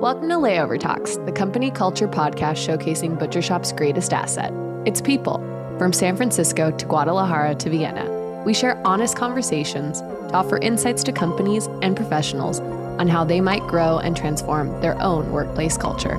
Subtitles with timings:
[0.00, 4.50] Welcome to Layover Talks, the company culture podcast showcasing Butcher Shop's greatest asset
[4.86, 5.36] its people.
[5.78, 11.12] From San Francisco to Guadalajara to Vienna, we share honest conversations to offer insights to
[11.12, 16.16] companies and professionals on how they might grow and transform their own workplace culture.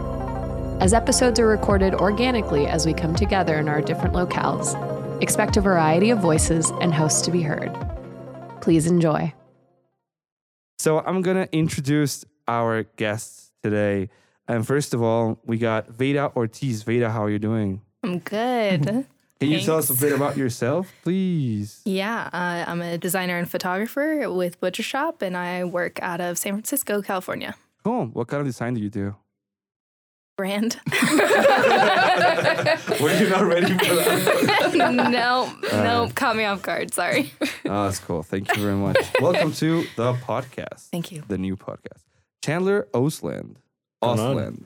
[0.80, 4.76] As episodes are recorded organically as we come together in our different locales,
[5.24, 7.76] expect a variety of voices and hosts to be heard.
[8.62, 9.34] Please enjoy.
[10.78, 14.10] So I'm gonna introduce our guests today.
[14.48, 16.84] And first of all, we got Vada Ortiz.
[16.84, 17.82] Vada, how are you doing?
[18.04, 19.06] I'm good.
[19.40, 21.82] Can you tell us a bit about yourself, please?
[21.84, 26.38] yeah, uh, I'm a designer and photographer with Butcher Shop, and I work out of
[26.38, 27.56] San Francisco, California.
[27.84, 28.06] Cool.
[28.08, 29.16] What kind of design do you do?
[30.38, 30.80] Brand?
[33.02, 34.74] Were you not ready for that?
[34.76, 36.94] no, no, caught me off guard.
[36.94, 37.34] Sorry.
[37.66, 38.22] oh, that's cool.
[38.22, 38.98] Thank you very much.
[39.20, 40.90] Welcome to the podcast.
[40.92, 41.24] Thank you.
[41.28, 42.04] The new podcast.
[42.44, 43.56] Chandler Osland.
[44.02, 44.18] Going?
[44.18, 44.64] Osland.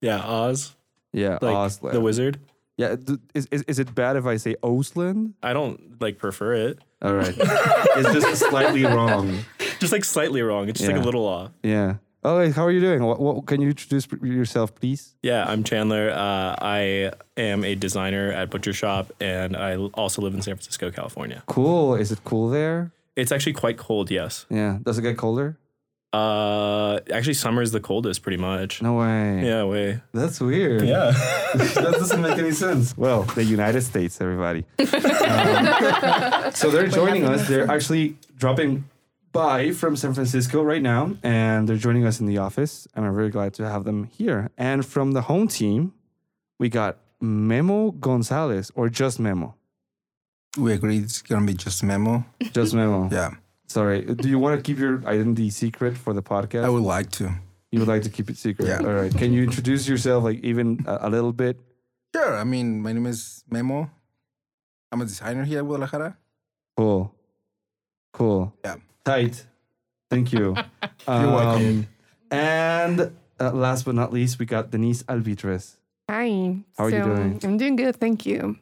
[0.00, 0.74] Yeah, Oz,
[1.12, 1.92] Yeah, like Osland.
[1.92, 2.40] the wizard.
[2.76, 2.94] Yeah,
[3.34, 5.34] is, is, is it bad if I say Osland?
[5.42, 6.78] I don't like prefer it.
[7.02, 7.34] All right.
[7.38, 9.40] it's just slightly wrong.
[9.80, 10.68] Just like slightly wrong.
[10.68, 11.50] It's just like a little off.
[11.62, 11.96] Yeah.
[12.24, 13.02] Oh, hey, how are you doing?
[13.02, 15.14] What, what, can you introduce yourself, please?
[15.22, 16.10] Yeah, I'm Chandler.
[16.10, 20.90] Uh, I am a designer at Butcher Shop, and I also live in San Francisco,
[20.90, 21.42] California.
[21.46, 21.94] Cool.
[21.94, 22.92] Is it cool there?
[23.14, 24.10] It's actually quite cold.
[24.10, 24.46] Yes.
[24.50, 24.78] Yeah.
[24.82, 25.56] Does it get colder?
[26.12, 28.80] Uh, actually, summer is the coldest, pretty much.
[28.80, 29.44] No way.
[29.44, 30.00] Yeah, way.
[30.14, 30.82] That's weird.
[30.82, 31.10] Yeah.
[31.54, 32.96] that doesn't make any sense.
[32.96, 34.64] Well, the United States, everybody.
[35.28, 37.46] Um, so they're joining us.
[37.46, 38.84] They're actually dropping
[39.32, 42.88] by from San Francisco right now, and they're joining us in the office.
[42.94, 44.50] And I'm very glad to have them here.
[44.56, 45.92] And from the home team,
[46.58, 49.54] we got Memo Gonzalez, or just Memo.
[50.56, 52.24] We agreed it's gonna be just memo.
[52.52, 53.08] Just Memo.
[53.12, 53.32] Yeah,
[53.68, 54.02] Sorry.
[54.02, 56.64] Do you want to keep your identity secret for the podcast?
[56.64, 57.30] I would like to.
[57.70, 58.66] You would like to keep it secret.
[58.66, 58.78] Yeah.
[58.80, 59.12] All right.
[59.14, 61.60] Can you introduce yourself, like even a, a little bit?
[62.14, 62.36] Sure.
[62.36, 63.90] I mean, my name is Memo.
[64.90, 66.16] I'm a designer here at Guadalajara.
[66.76, 67.12] Cool.
[68.14, 68.54] Cool.
[68.64, 68.76] Yeah.
[69.04, 69.44] Tight.
[70.08, 70.56] Thank you.
[71.06, 71.66] You're welcome.
[71.80, 71.86] Um,
[72.30, 75.76] And uh, last but not least, we got Denisse Alvidrez.
[76.08, 76.56] Hi.
[76.78, 77.40] How are you doing?
[77.44, 78.56] I'm doing good, thank you.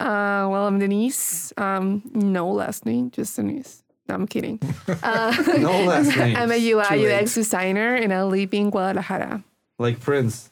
[0.00, 1.52] Uh, well, I'm Denisse.
[1.60, 3.82] Um, no last name, just Denisse.
[4.10, 4.58] No, I'm kidding.
[5.02, 6.34] Uh, No last name.
[6.36, 7.22] I'm a Too UI late.
[7.22, 9.44] UX designer, and I live in Guadalajara.
[9.78, 10.50] Like Prince,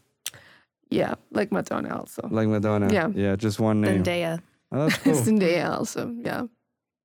[0.90, 2.22] Yeah, like Madonna also.
[2.30, 2.88] like Madonna.
[2.92, 3.08] Yeah.
[3.14, 4.04] Yeah, just one name.
[4.04, 4.40] Zendaya.
[4.70, 5.12] Oh, that's cool.
[5.26, 6.14] Zendaya also.
[6.22, 6.42] Yeah,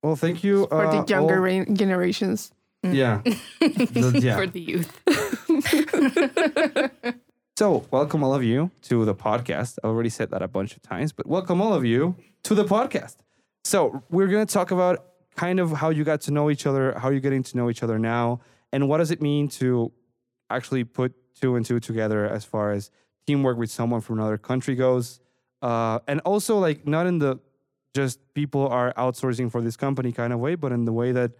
[0.04, 0.66] well, thank you.
[0.68, 2.52] for uh, the younger all- ra- generations.
[2.84, 3.22] Yeah.
[3.60, 4.36] The- yeah.
[4.36, 4.90] For the youth.
[7.56, 9.78] So, welcome all of you to the podcast.
[9.84, 12.64] I already said that a bunch of times, but welcome all of you to the
[12.64, 13.16] podcast.
[13.64, 15.04] So, we're going to talk about
[15.36, 17.82] kind of how you got to know each other, how you're getting to know each
[17.82, 18.40] other now,
[18.72, 19.92] and what does it mean to
[20.50, 22.90] actually put two and two together as far as
[23.26, 25.20] teamwork with someone from another country goes.
[25.62, 27.38] Uh, and also, like, not in the
[27.94, 31.32] just people are outsourcing for this company kind of way, but in the way that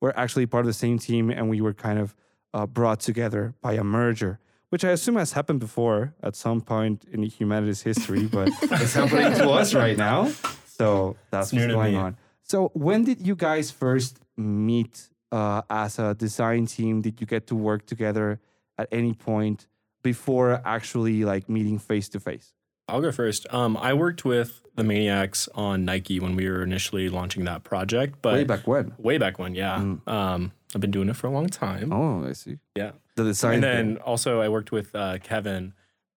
[0.00, 2.14] we're actually part of the same team and we were kind of
[2.54, 4.38] uh, brought together by a merger
[4.72, 9.34] which I assume has happened before at some point in humanity's history, but it's happening
[9.34, 10.30] to us right now.
[10.66, 12.16] So that's It's what's going on.
[12.52, 17.00] So when did you guys first meet uh, as a design team?
[17.00, 18.40] Did you get to work together
[18.76, 19.68] at any point
[20.02, 22.52] before actually like meeting face to face?
[22.88, 23.46] I'll go first.
[23.54, 28.18] Um, I worked with the Maniacs on Nike when we were initially launching that project,
[28.20, 28.92] but Way back when?
[28.98, 29.78] way back when, yeah.
[29.78, 30.06] Mm.
[30.06, 31.90] Um, I've been doing it for a long time.
[31.90, 32.58] Oh, I see.
[32.76, 32.90] Yeah.
[33.16, 33.54] The design.
[33.54, 34.02] and then thing.
[34.04, 35.72] also I worked with uh, Kevin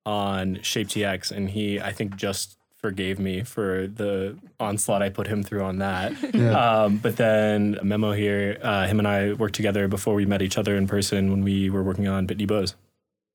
[0.06, 5.26] on Shape TX, and he I think just forgave me for the onslaught I put
[5.26, 6.12] him through on that.
[6.56, 10.44] um, but then a Memo here, uh, him and I worked together before we met
[10.44, 12.76] each other in person when we were working on Bitney Bows.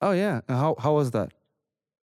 [0.00, 0.42] Oh yeah.
[0.48, 1.32] How how was that?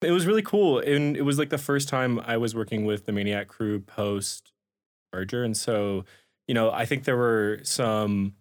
[0.02, 3.06] It was really cool, and it was like the first time I was working with
[3.06, 4.52] the Maniac crew post
[5.14, 6.04] merger, and so
[6.50, 8.36] you know I think there were some.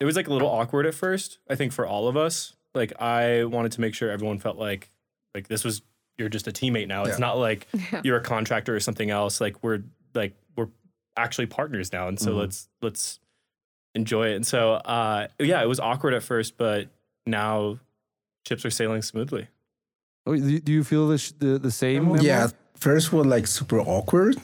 [0.00, 1.38] It was like a little awkward at first.
[1.48, 4.90] I think for all of us, like I wanted to make sure everyone felt like
[5.36, 5.82] like this was
[6.18, 7.02] you're just a teammate now.
[7.04, 7.26] It's Yeah.
[7.26, 8.00] not like Yeah.
[8.04, 9.40] you're a contractor or something else.
[9.40, 9.82] Like we're
[10.14, 10.68] like we're
[11.16, 12.38] actually partners now, and so Mhm.
[12.38, 13.20] let's let's
[13.94, 14.36] enjoy it.
[14.36, 16.88] And so uh, yeah, it was awkward at first, but
[17.26, 17.78] now
[18.46, 19.48] ships are sailing smoothly.
[20.26, 22.06] Oh, do, do you feel the sh- the, the same?
[22.06, 22.22] Memo?
[22.22, 24.36] Yeah, first was like super awkward,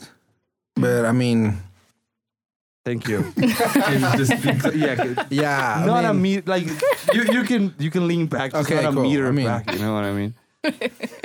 [0.75, 1.57] but I mean,
[2.83, 3.21] Thank you.
[3.37, 5.25] Can just be yeah.
[5.29, 6.65] yeah, I not a mean, meter like
[7.13, 9.03] you, you can you can lean back just Okay, not a cool.
[9.03, 10.33] meter I mean- back you know what i mean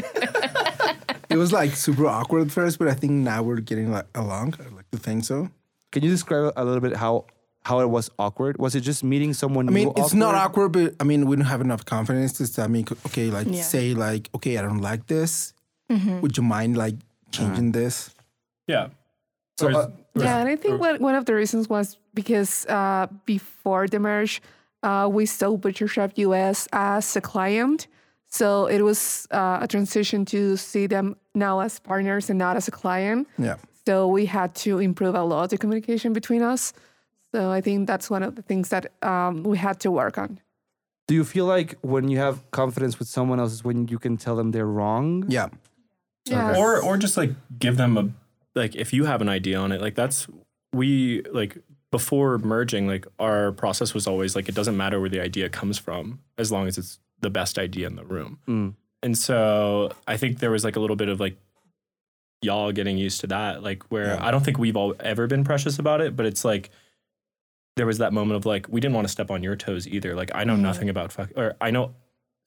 [1.31, 4.55] it was like super awkward at first, but I think now we're getting like along.
[4.61, 5.49] I like to think so.
[5.93, 7.25] can you describe a little bit how
[7.64, 8.58] how it was awkward?
[8.58, 11.34] Was it just meeting someone I mean, new it's not awkward, but I mean, we
[11.37, 13.62] don't have enough confidence to say, I mean, okay, like Yeah.
[13.62, 15.52] say like, okay, I don't like this.
[15.90, 16.20] Mm-hmm.
[16.20, 16.94] Would you mind like
[17.32, 17.81] changing Uh-huh.
[17.82, 18.11] this?
[18.69, 18.88] Yeah.
[19.58, 23.88] So, uh, Yeah, and I think one, one of the reasons was because uh, before
[23.88, 24.40] the merge,
[24.82, 27.87] uh, we saw Butcher Shop US as a client.
[28.36, 32.68] So it was uh, a transition to see them now as partners and not as
[32.68, 33.26] a client.
[33.38, 33.56] Yeah.
[33.86, 36.72] So we had to improve a lot the communication between us.
[37.32, 40.40] So I think that's one of the things that um, we had to work on.
[41.08, 44.16] do you feel like when you have confidence with someone else is when you can
[44.16, 45.24] tell them they're wrong?
[45.28, 45.48] Yeah.
[46.26, 46.58] Yeah.
[46.58, 48.04] or or just like give them a
[48.60, 50.26] like if you have an idea on it like that's
[50.72, 51.56] we like
[51.92, 55.78] before merging like our process was always like it doesn't matter where the idea comes
[55.78, 58.74] from as long as it's the best idea in the room Mm.
[59.02, 61.36] and so i think there was like a little bit of like
[62.42, 64.26] y'all getting used to that like where Yeah.
[64.26, 66.70] i don't think we've all ever been precious about it but it's like
[67.76, 70.14] there was that moment of like we didn't want to step on your toes either
[70.14, 71.94] like i know nothing about fuck or i know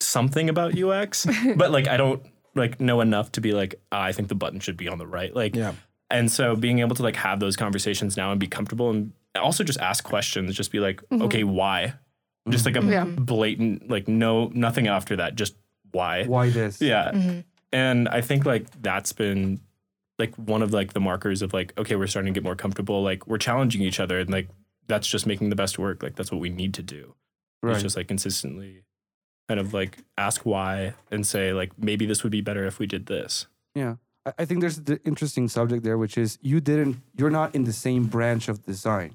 [0.02, 1.26] something about ux
[1.56, 2.22] but like i don't
[2.56, 5.08] like know enough to be like ah, i think the button should be on the
[5.08, 5.74] right like Yeah.
[6.10, 9.64] and so being able to like have those conversations now and be comfortable and also
[9.64, 11.94] just ask questions just be like okay why
[12.52, 13.06] just like a Yeah.
[13.06, 15.56] blatant like no nothing after that just
[15.92, 16.82] why Why this?
[16.82, 17.40] yeah Mm-hmm.
[17.72, 19.60] and i think like that's been
[20.18, 23.02] like one of like the markers of like okay we're starting to get more comfortable
[23.04, 24.50] like we're challenging each other and like
[24.88, 27.16] that's just making the best work like that's what we need to do
[27.62, 27.74] Right.
[27.74, 28.84] it's just like consistently
[29.48, 32.86] kind of like ask why and say like maybe this would be better if we
[32.88, 33.96] did this Yeah.
[34.26, 37.64] I- I think there's the interesting subject there, which is you didn't, you're not in
[37.64, 39.12] the same branch of design,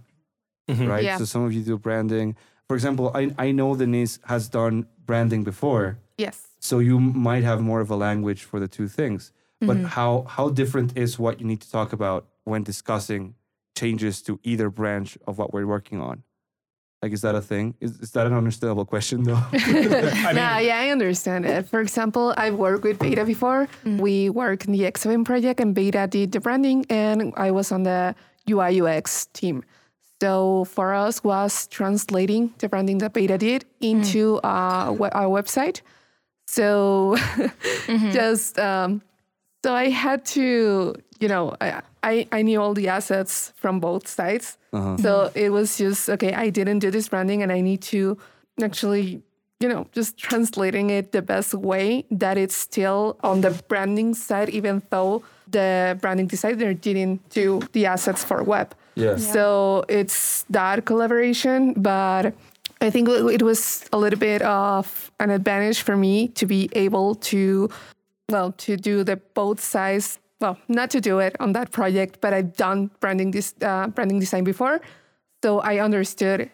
[0.69, 0.89] Mhm.
[0.89, 1.05] right?
[1.05, 1.19] Yeah.
[1.19, 2.37] So some of you do branding.
[2.69, 6.49] For example, I, I know Denisse has done branding before, Yes.
[6.61, 9.33] so you might have more of a language for the two things.
[9.61, 9.87] But mm-hmm.
[9.87, 13.35] how how different is what you need to talk about when discussing
[13.77, 16.23] changes to either branch of what we're working on?
[17.01, 17.75] Like, is that a thing?
[17.81, 19.43] Is, is that an understandable question though?
[19.53, 21.69] yeah, yeah, I understand it.
[21.69, 23.69] For example, I've worked with Vada before.
[23.85, 24.01] Mm.
[24.01, 27.83] We worked in the X7 project, and Vada did the branding, and I was on
[27.83, 28.15] the
[28.49, 29.65] UI UX team.
[30.25, 35.83] So for us was translating the branding that Vada did into uh, our website.
[36.47, 37.19] So
[38.11, 39.03] just um,
[39.63, 44.09] so I had to, you know, I, I I knew all the assets from both
[44.09, 44.57] sides.
[45.03, 46.33] So it was just okay.
[46.33, 48.17] I didn't do this branding, and I need to
[48.63, 49.21] actually,
[49.61, 54.49] you know, just translating it the best way that it's still on the branding side,
[54.49, 58.75] even though the branding designer didn't do the assets for web.
[58.95, 59.17] Yeah.
[59.17, 62.35] So it's that collaboration, but
[62.81, 66.69] I think it it was a little bit of an advantage for me to be
[66.73, 67.71] able to,
[68.31, 70.19] well, to do the both sides.
[70.41, 74.21] Well, not to do it on that project, but I've done branding this uh, branding
[74.21, 74.81] design before,
[75.43, 76.51] so I understood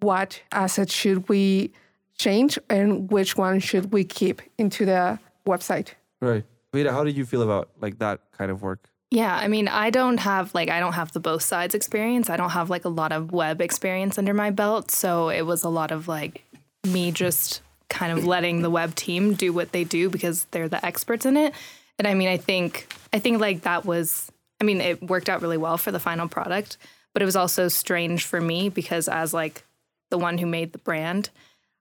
[0.00, 1.72] what assets should we
[2.18, 5.94] change and which one should we keep into the website.
[6.20, 6.44] right.
[6.72, 8.88] Vada, how did you feel about like that kind of work?
[9.12, 12.30] Yeah, I mean, I don't have like I don't have the both sides experience.
[12.30, 15.64] I don't have like a lot of web experience under my belt, so it was
[15.64, 16.42] a lot of like
[16.86, 17.60] me just
[17.90, 21.36] kind of letting the web team do what they do because they're the experts in
[21.36, 21.52] it.
[21.98, 24.32] And I mean, I think I think like that was
[24.62, 26.78] I mean, it worked out really well for the final product,
[27.12, 29.62] but it was also strange for me because as like
[30.08, 31.28] the one who made the brand,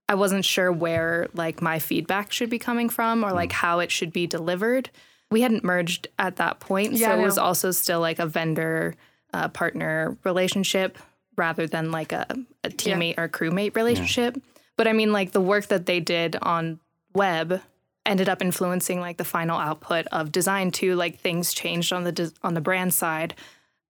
[0.09, 3.53] I wasn't sure where like my feedback should be coming from or like mm.
[3.53, 4.89] how it should be delivered.
[5.31, 8.95] We hadn't merged at that point, Yeah, so it was also still like a vendor
[9.33, 10.97] uh, partner relationship
[11.37, 12.27] rather than like a,
[12.63, 14.37] a teammate or crewmate relationship.
[14.77, 16.79] But I mean, like the work that they did on
[17.13, 17.61] web
[18.05, 20.95] ended up influencing like the final output of design too.
[20.95, 23.35] Like things changed on the des- on the brand side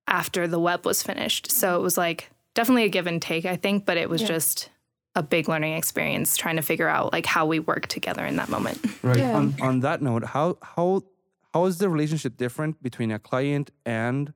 [0.08, 1.52] after the web was finished.
[1.52, 4.70] So it was like definitely a give and take, I think, but it was just
[5.16, 8.50] a big learning experience trying to figure out like how we work together in that
[8.50, 8.80] moment.
[9.02, 9.18] Right.
[9.18, 9.36] Yeah.
[9.36, 11.04] On, on that note, how how
[11.54, 14.34] how is the relationship different between a client and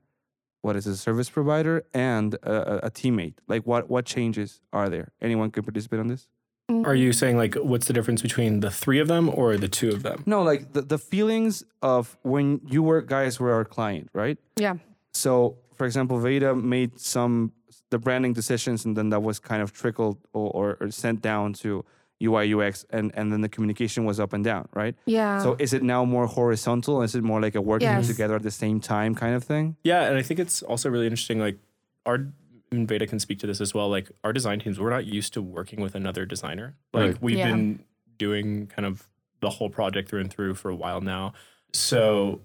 [0.62, 3.36] what is a service provider and a, a- a teammate?
[3.48, 5.12] Like what what changes are there?
[5.22, 6.28] Anyone can participate on this?
[6.68, 7.14] Are you mm-hmm.
[7.14, 10.24] saying like what's the difference between the three of them or the two of them?
[10.26, 14.40] No, like the, the feelings of when you were guys were our client, right?
[14.58, 14.76] Yeah.
[15.14, 17.52] So, for example, Vada made some
[17.92, 21.54] the branding decisions, and then that was kind of trickled or, or, or sent down
[21.54, 21.86] to
[22.24, 24.96] UI UX, and and then the communication was up and down, right?
[25.06, 25.40] Yeah.
[25.44, 27.02] So, is it now more horizontal?
[27.02, 28.08] Is it more like a working Yes.
[28.08, 29.76] together at the same time kind of thing?
[29.84, 31.40] Yeah, and I think it's also really interesting.
[31.40, 31.58] Like
[32.06, 32.28] our
[32.72, 33.90] and Vada can speak to this as well.
[33.90, 36.76] Like our design teams, we're not used to working with another designer.
[36.94, 37.22] Like Right.
[37.22, 37.52] we've Yeah.
[37.52, 37.84] been
[38.18, 39.08] doing kind of
[39.42, 41.34] the whole project through and through for a while now.
[41.74, 42.42] So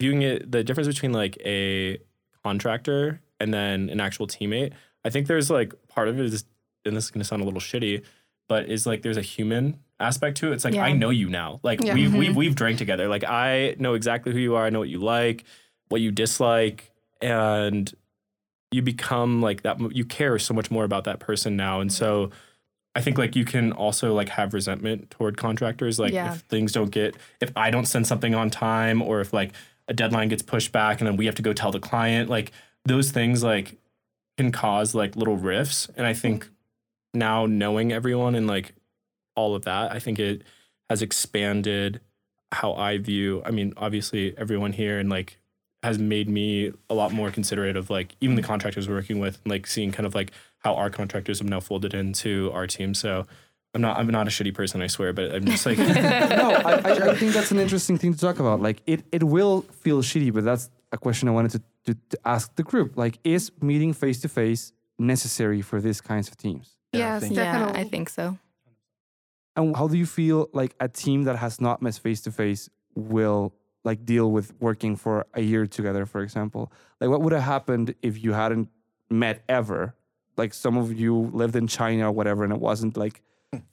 [0.00, 1.98] viewing it, the difference between like a
[2.42, 4.72] contractor and then an actual teammate,
[5.04, 6.44] I think there's like part of it is,
[6.84, 8.02] and this is gonna sound a little shitty,
[8.48, 10.54] but is like there's a human aspect to it.
[10.54, 10.84] It's like Yeah.
[10.84, 11.60] I know you now.
[11.62, 11.94] Like Yeah.
[11.94, 12.38] we've we've mm-hmm.
[12.38, 13.08] we've drank together.
[13.08, 14.64] Like I know exactly who you are.
[14.66, 15.44] I know what you like,
[15.88, 17.92] what you dislike, and
[18.70, 19.80] you become like that.
[19.94, 22.30] You care so much more about that person now, and so.
[22.96, 25.98] I think like you can also like have resentment toward contractors.
[25.98, 26.34] Like Yeah.
[26.34, 29.50] if things don't get, if I don't send something on time, or if like
[29.88, 32.52] a deadline gets pushed back and then we have to go tell the client, like
[32.84, 33.78] those things like
[34.38, 35.88] can cause like little rifts.
[35.96, 36.48] And I think
[37.14, 38.74] now knowing everyone and like
[39.36, 40.42] all of that, I think it
[40.88, 42.00] has expanded
[42.52, 43.42] how I view.
[43.44, 45.38] I mean, obviously everyone here and like
[45.82, 48.48] has made me a lot more considerate of like even the mm-hmm.
[48.48, 51.60] contractors we're working with, and, like seeing kind of like how our contractors have now
[51.60, 52.94] folded into our team.
[52.94, 53.26] So
[53.74, 56.72] I'm not I'm not a shitty person, I swear, but I'm just like no, I,
[56.72, 58.60] I, I think that's an interesting thing to talk about.
[58.60, 62.18] Like it, it will feel shitty, but that's a question I wanted to, to, to
[62.24, 62.96] ask the group.
[62.96, 66.76] Like, is meeting face to face necessary for these kinds of teams?
[66.94, 67.80] Yeah, I yes, think- Yeah, definitely.
[67.80, 68.38] I think so.
[69.56, 72.68] And how do you feel like a team that has not met face to face
[72.96, 76.72] will like deal with working for a year together, for example?
[77.00, 78.68] Like, what would have happened if you hadn't
[79.10, 79.94] met ever?
[80.36, 83.22] Like, some of you lived in China or whatever, and it wasn't like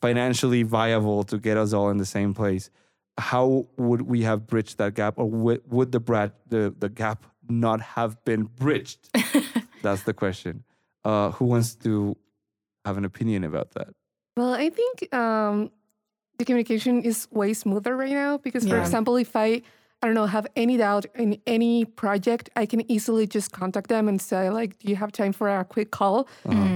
[0.02, 2.70] financially viable to get us all in the same place.
[3.18, 7.26] How would we have bridged that gap, or would, would the Brad the the gap
[7.50, 9.10] not have been bridged?
[9.82, 10.64] That's the question.
[11.04, 12.16] Uh, who wants to
[12.86, 13.90] have an opinion about that?
[14.38, 15.72] Well, I think um,
[16.38, 18.82] the communication is way smoother right now because, for Yeah.
[18.82, 19.62] example, if I
[20.04, 24.08] I don't know have any doubt in any project, I can easily just contact them
[24.08, 26.28] and say like, "Do you have time for a quick call?"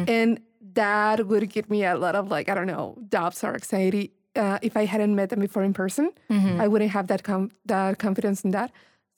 [0.08, 0.40] And
[0.76, 4.12] that would give me a lot of like I don't know doubts or anxiety.
[4.36, 6.12] Uh, if I hadn't met them before in person,
[6.64, 8.72] I wouldn't have that com- that confidence in that.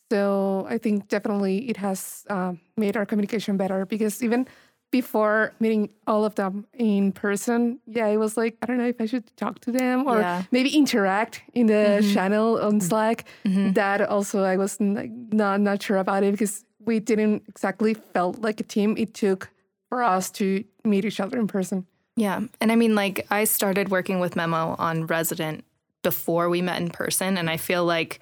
[0.09, 4.47] So I think definitely it has um, made our communication better because even
[4.91, 9.01] before meeting all of them in person, yeah, it was like I don't know if
[9.01, 10.43] I should talk to them or Yeah.
[10.51, 12.13] maybe interact in the mm-hmm.
[12.13, 12.87] channel on mm-hmm.
[12.87, 13.25] Slack.
[13.45, 13.73] Mm-hmm.
[13.73, 18.41] That also I was like not not sure about it because we didn't exactly felt
[18.41, 18.95] like a team.
[18.97, 19.49] It took
[19.89, 21.85] for us to meet each other in person.
[22.15, 22.41] Yeah.
[22.59, 25.63] And I mean, like, I started working with Memo on Resident
[26.01, 27.37] before we met in person.
[27.37, 28.21] And I feel like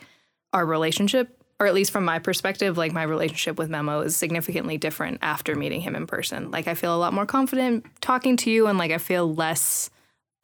[0.52, 4.78] our relationship, or at least from my perspective, like my relationship with Memo is significantly
[4.78, 6.52] different after meeting him in person.
[6.52, 9.90] Like, I feel a lot more confident talking to you, and like, I feel less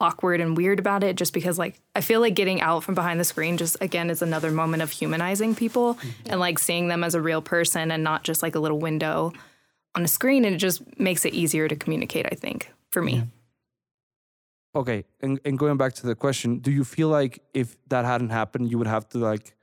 [0.02, 3.20] awkward and weird about it just because like I feel like getting out from behind
[3.20, 6.08] the screen just again is another moment of humanizing people mm-hmm.
[6.26, 9.32] and like seeing them as a real person and not just like a little window
[9.94, 13.22] on a screen and it just makes it easier to communicate I think for me.
[14.74, 18.30] Okay, and, and going back to the question, do you feel like if that hadn't
[18.30, 19.54] happened, you would have to like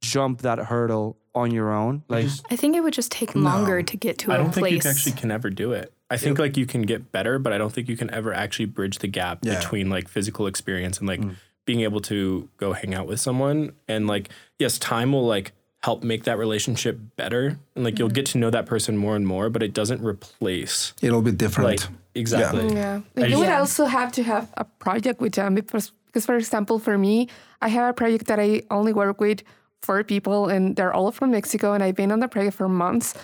[0.00, 2.02] jump that hurdle on your own?
[2.08, 4.40] Like, I think it would just take longer to get to I a place.
[4.40, 5.92] I don't think you can actually can ever do it.
[6.10, 8.64] I think like you can get better, but I don't think you can ever actually
[8.64, 9.60] bridge the gap Yeah.
[9.60, 11.36] between like physical experience and like mm.
[11.66, 13.72] being able to go hang out with someone.
[13.86, 14.28] And like,
[14.58, 15.52] yes, time will like
[15.82, 17.58] help make that relationship better.
[17.76, 18.14] And like you'll mm.
[18.14, 21.80] get to know that person more and more, but it doesn't replace It'll be different.
[21.80, 22.74] like exactly.
[22.74, 23.02] Yeah.
[23.16, 23.60] I you would Yeah.
[23.60, 27.28] also have to have a project with them because, because, for example, for me,
[27.62, 29.42] I have a project that I only work with
[29.82, 33.14] four people and they're all from Mexico and I've been on the project for months.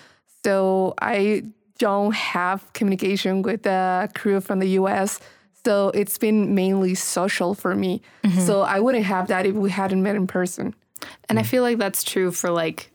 [0.44, 1.44] So I
[1.78, 5.20] don't have communication with the crew from the US.
[5.64, 8.00] So it's been mainly social for me.
[8.25, 8.40] Mm-hmm.
[8.40, 10.75] So I wouldn't have that if we hadn't met in person.
[11.28, 12.90] And I feel like that's true for like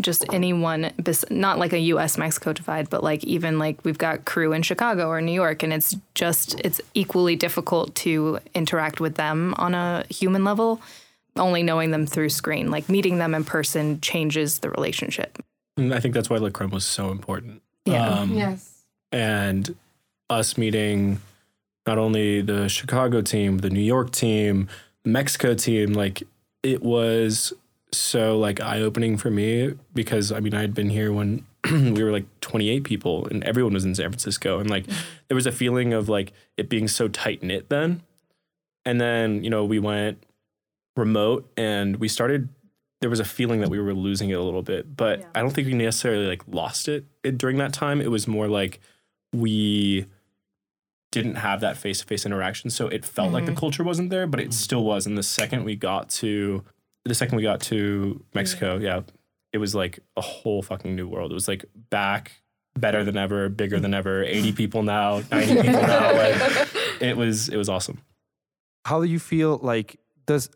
[0.00, 0.92] just anyone,
[1.30, 5.08] not like a US Mexico divide, but like even like we've got crew in Chicago
[5.08, 10.04] or New York, and it's just, it's equally difficult to interact with them on a
[10.10, 10.82] human level,
[11.38, 12.70] only knowing them through screen.
[12.70, 15.38] Like meeting them in person changes the relationship.
[15.76, 17.62] And I think that's why Lacroix was so important.
[17.84, 18.08] Yeah.
[18.08, 18.82] Um, Yes.
[19.12, 19.74] and
[20.30, 21.20] us meeting
[21.86, 24.68] not only the Chicago team, the New York team,
[25.04, 26.22] the Mexico team, like
[26.62, 27.52] it was
[27.92, 32.02] so like eye opening for me because I mean I had been here when we
[32.02, 34.86] were like 28 people and everyone was in San Francisco and like
[35.28, 38.02] there was a feeling of like it being so tight knit then.
[38.84, 40.22] And then, you know, we went
[40.96, 42.48] remote and we started
[43.00, 45.50] there was a feeling that we were losing it a little bit, but I don't
[45.50, 48.00] think we necessarily like lost it, it during that time.
[48.00, 48.80] It was more like
[49.34, 50.06] we
[51.12, 52.70] didn't have that face to face interaction.
[52.70, 53.58] So it felt like the mm-hmm.
[53.58, 54.52] culture wasn't there, but it mm-hmm.
[54.52, 55.06] still was.
[55.06, 56.64] And the second we got to
[57.04, 59.02] the second we got to Mexico, yeah,
[59.52, 61.30] it was like a whole fucking new world.
[61.30, 62.42] It was like back
[62.78, 66.12] better than ever, bigger than ever, 80 people now, 90 people now.
[66.12, 66.68] Like
[67.00, 68.00] it was it was awesome.
[68.86, 70.50] how do you feel like does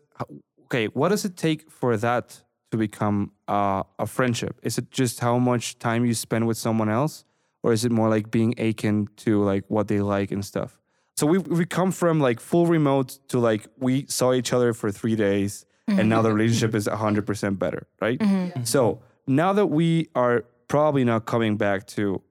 [0.65, 5.19] okay what does it take for that to become uh, a friendship is it just
[5.19, 7.25] how much time you spend with someone else
[7.63, 10.79] or is it more like being akin to like what they like and stuff?
[11.17, 14.91] So we we come from like full remote to like we saw each other for
[14.91, 18.19] three days, and now the relationship is hundred percent better, right?
[18.63, 22.21] So now that we are probably not coming back to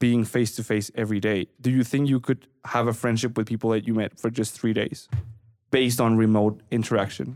[0.00, 3.46] being face to face every day, do you think you could have a friendship with
[3.46, 5.08] people that you met for just three days,
[5.74, 7.26] based on remote interaction?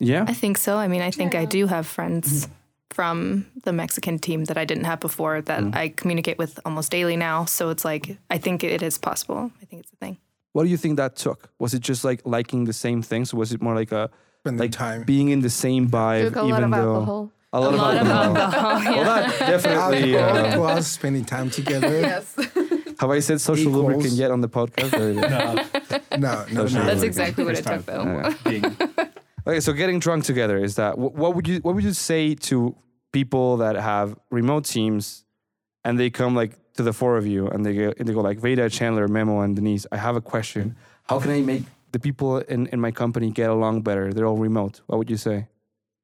[0.00, 0.24] Yeah.
[0.28, 0.76] I think so.
[0.84, 2.48] I mean, I think I do have friends
[2.90, 7.16] from the Mexican team that I didn't have before that I communicate with almost daily
[7.16, 7.44] now.
[7.46, 9.50] So it's like, I think it is possible.
[9.62, 10.16] I think it's a thing.
[10.52, 11.50] What do you think that took?
[11.58, 13.34] Was it just like liking the same things?
[13.34, 14.10] Was it more like a
[14.42, 15.02] Spending like time.
[15.04, 17.30] being in the same vibe, Took a even lot of though alcohol.
[17.52, 18.36] a lot, A lot of of alcohol?
[18.36, 18.94] alcohol.
[18.96, 20.16] Well, that definitely.
[20.16, 21.88] Alcohol Uh, plus spending time together.
[22.12, 22.36] Yes.
[23.00, 23.76] have I said social Equals.
[23.76, 24.92] lubricant yet on the podcast?
[25.34, 25.64] No,
[26.18, 26.64] No, no, no.
[26.64, 27.06] That's Really?
[27.06, 28.06] exactly what First it took, time.
[28.14, 28.28] though.
[28.28, 28.34] Yeah.
[28.50, 28.76] being
[29.46, 32.34] Okay, so getting drunk together is that wh- what would you what would you say
[32.34, 32.74] to
[33.12, 35.24] people that have remote teams
[35.84, 38.20] and they come like to the four of you and they go and they go
[38.22, 39.86] like Vada, Chandler, Memo, and Denisse.
[39.92, 40.76] I have a question.
[41.08, 44.12] How can I make the people in, in my company get along better?
[44.14, 44.80] They're all remote.
[44.86, 45.46] What would you say?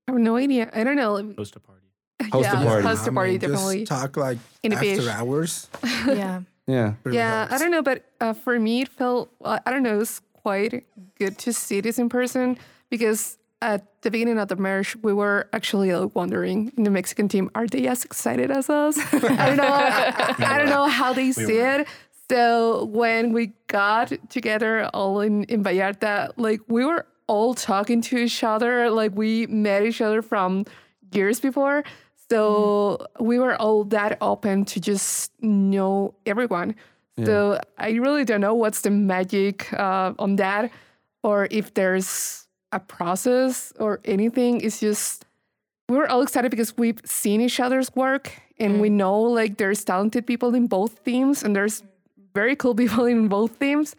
[0.07, 0.71] I have no idea.
[0.75, 1.17] I don't know.
[1.39, 1.87] host a party.
[2.31, 2.87] Host a party.
[2.87, 3.79] Host a I party, mean, definitely.
[3.87, 5.09] Just talk like In after beach.
[5.09, 5.69] hours.
[6.07, 6.43] yeah.
[6.71, 6.95] Yeah.
[7.05, 9.95] really Yeah, I don't know, but uh, for me, it felt uh, I don't know,
[9.95, 10.87] it was quite
[11.19, 12.59] good to see this in person
[12.89, 17.29] because at the beginning of the marriage, we were actually like, wondering in the Mexican
[17.29, 18.99] team, are they as excited as us?
[19.13, 19.65] I don't know.
[19.65, 21.87] I, I don't know how they see it.
[22.31, 28.19] So when we got together all in, in Vallarta, like we were all talking to
[28.19, 30.65] each other, like we met each other from
[31.13, 31.85] years before.
[32.31, 36.77] So we were all that open to just know everyone.
[37.27, 40.71] So I really don't know what's the magic uh, on that,
[41.23, 44.63] or if there's a process or anything.
[44.63, 45.27] It's just
[45.91, 49.85] we were all excited because we've seen each other's work and we know like there's
[49.85, 51.83] talented people in both teams and there's
[52.33, 53.97] very cool people in both teams.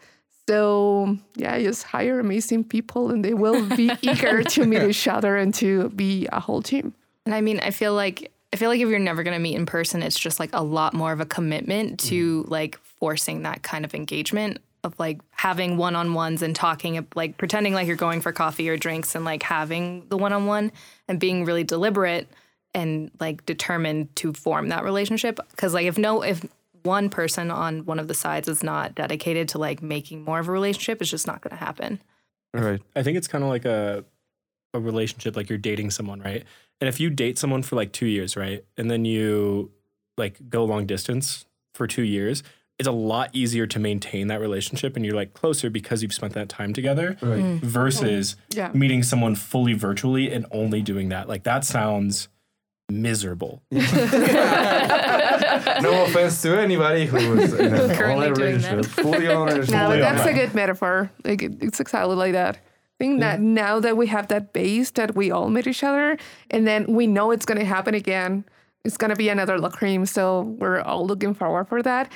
[0.48, 5.36] So yeah, just hire amazing people and they will be eager to meet each other
[5.36, 6.94] and to be a whole team.
[7.26, 9.54] And I mean, I feel like I feel like if you're never going to meet
[9.54, 12.50] in person, it's just like a lot more of a commitment to mm-hmm.
[12.50, 17.86] like forcing that kind of engagement of like having one-on-ones and talking like pretending like
[17.86, 20.72] you're going for coffee or drinks and like having the one-on-one
[21.08, 22.28] and being really deliberate
[22.74, 26.44] and like determined to form that relationship because like if no if
[26.82, 30.48] one person on one of the sides is not dedicated to like making more of
[30.48, 32.00] a relationship it's just not going to happen
[32.56, 32.82] All right.
[32.96, 34.04] I think it's kind of like a
[34.74, 36.44] a relationship, like you're dating someone, right?
[36.82, 39.70] And if you date someone for like two years, right, and then you
[40.18, 42.42] like go long distance for two years,
[42.76, 46.32] it's a lot easier to maintain that relationship, and you're like closer because you've spent
[46.32, 47.16] that time together.
[47.22, 47.38] Right.
[47.38, 47.60] Mm.
[47.60, 48.56] Versus mm.
[48.56, 48.72] Yeah.
[48.74, 51.28] meeting someone fully virtually and only doing that.
[51.28, 52.26] Like that sounds
[52.90, 53.62] miserable.
[53.70, 53.84] no
[56.04, 58.70] offense to anybody who is in a Currently online doing that.
[58.72, 61.12] relationship, fully on a No, fully that's a good metaphor.
[61.24, 62.58] Like it's exactly like that.
[63.02, 66.16] I think that now that we have that base that we all met each other,
[66.52, 68.44] and then we know it's gonna happen again.
[68.84, 72.12] It's gonna be another La Creme, so we're all looking forward for that.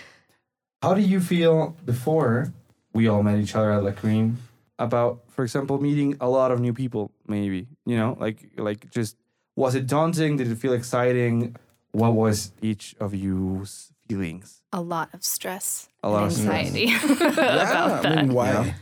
[0.82, 2.52] How do you feel before
[2.92, 4.38] we all met each other at La Creme
[4.78, 7.10] about, for example, meeting a lot of new people?
[7.26, 9.16] Maybe you know, like like just
[9.56, 10.36] was it daunting?
[10.36, 11.56] Did it feel exciting?
[11.90, 14.62] What was each of you's feelings?
[14.72, 16.66] a lot of stress A lot and of stress.
[16.66, 16.86] anxiety
[17.36, 18.50] Yeah, I mean, why?
[18.52, 18.74] Yeah.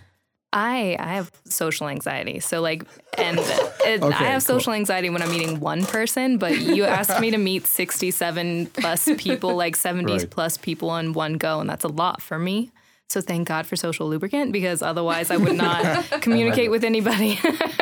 [0.55, 2.41] I I have social anxiety.
[2.41, 2.85] So like,
[3.19, 3.39] and
[3.85, 4.61] it, I Okay, have cool.
[4.61, 6.39] social anxiety when I'm meeting one person.
[6.39, 10.31] But you asked me to meet 67 plus people, like 70s Right.
[10.31, 12.71] plus people in one go, and that's a lot for me.
[13.09, 17.39] So thank God for social lubricant because otherwise I would not communicate with anybody.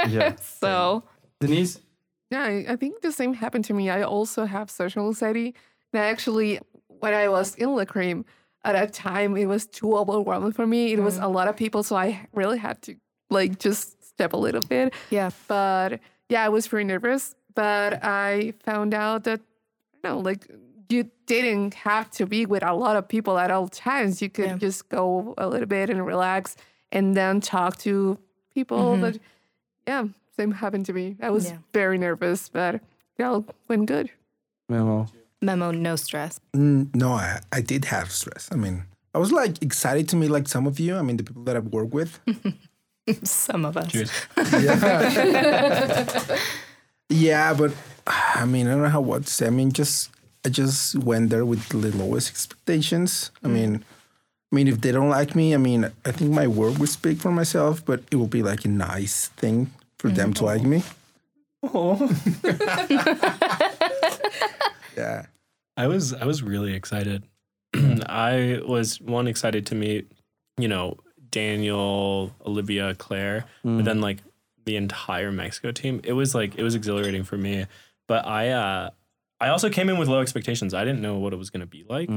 [0.09, 0.35] Yeah.
[0.41, 1.05] so
[1.41, 1.79] Denisse,
[2.31, 3.89] Yeah, I, I think the same happened to me.
[3.91, 5.55] I also have social anxiety.
[5.93, 6.59] And actually,
[6.89, 8.25] when I was in La Creme,
[8.65, 10.93] at that time, it was too overwhelming for me.
[10.93, 11.35] It was a mm.
[11.35, 12.97] lot of people, so I really had to
[13.31, 14.95] like just step a little bit.
[15.11, 17.35] yeah, But yeah, I was pretty nervous.
[17.55, 19.41] But I found out that,
[19.95, 20.47] you know, like
[20.89, 24.23] you didn't have to be with a lot of people at all times.
[24.23, 24.57] You could Yeah.
[24.57, 26.57] just go a little bit and relax
[26.91, 28.19] and then talk to
[28.55, 28.93] people.
[28.93, 29.01] Mm-hmm.
[29.01, 29.19] But
[29.87, 30.05] yeah,
[30.37, 31.17] same happened to me.
[31.21, 31.59] I was Yeah.
[31.73, 32.77] very nervous, but
[33.19, 34.11] it all went good.
[34.69, 35.07] Memo.
[35.43, 36.41] Memo, no stress.
[36.55, 38.49] Mm, no, I, I did have stress.
[38.53, 40.97] I mean, I was like excited to meet like some of you.
[40.97, 42.21] I mean, the people that I've worked with.
[43.25, 43.91] Some of us.
[43.91, 44.13] Cheers.
[47.13, 47.73] Yeah, but
[48.07, 49.47] I mean, I don't know how what to say.
[49.47, 50.11] I mean, just
[50.47, 53.31] I just went there with the lowest expectations.
[53.45, 53.85] I mean,
[54.51, 57.19] I mean, if they don't like me, I mean, I think my work would speak
[57.19, 60.83] for myself, but it would be like a nice thing for them to like me.
[61.63, 61.97] Oh.
[64.97, 65.27] yeah.
[65.83, 67.25] I was I was really excited.
[68.07, 70.13] I was one excited to meet,
[70.57, 70.99] you know,
[71.31, 74.19] Daniel, Olivia, Claire, but then like
[74.65, 76.01] the entire Mexico team.
[76.05, 77.67] It was like it was exhilarating for me.
[78.07, 78.91] But I uh
[79.41, 80.73] I also came in with low expectations.
[80.73, 82.09] I didn't know what it was gonna be like.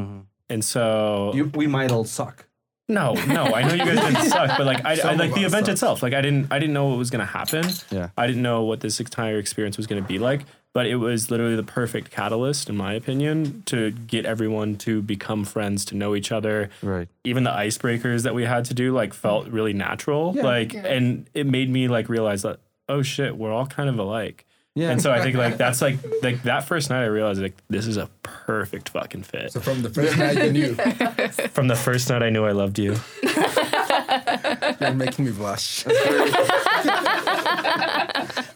[0.48, 2.48] And so You, we might all suck.
[2.88, 5.66] No, no, I know you guys didn't suck, but like I, I like the event
[5.66, 5.70] sucked.
[5.70, 6.04] itself.
[6.04, 7.66] Like I didn't I didn't know what was gonna happen.
[7.90, 8.10] Yeah.
[8.18, 10.42] I didn't know what this entire experience was gonna be like.
[10.74, 15.46] But it was literally the perfect catalyst, in my opinion, to get everyone to become
[15.46, 16.70] friends, to know each other.
[16.84, 17.08] Right.
[17.24, 20.34] Even the icebreakers that we had to do like felt really natural.
[20.36, 23.98] Yeah, like and it made me like realize that, oh shit, we're all kind of
[23.98, 24.46] alike.
[24.76, 24.92] Yeah.
[24.92, 27.88] And so I think like that's like like that first night I realized like this
[27.88, 29.54] is a perfect fucking fit.
[29.54, 30.76] So from the first night you knew,
[31.54, 32.96] From the first night I knew I loved you.
[34.82, 35.86] you're making me blush.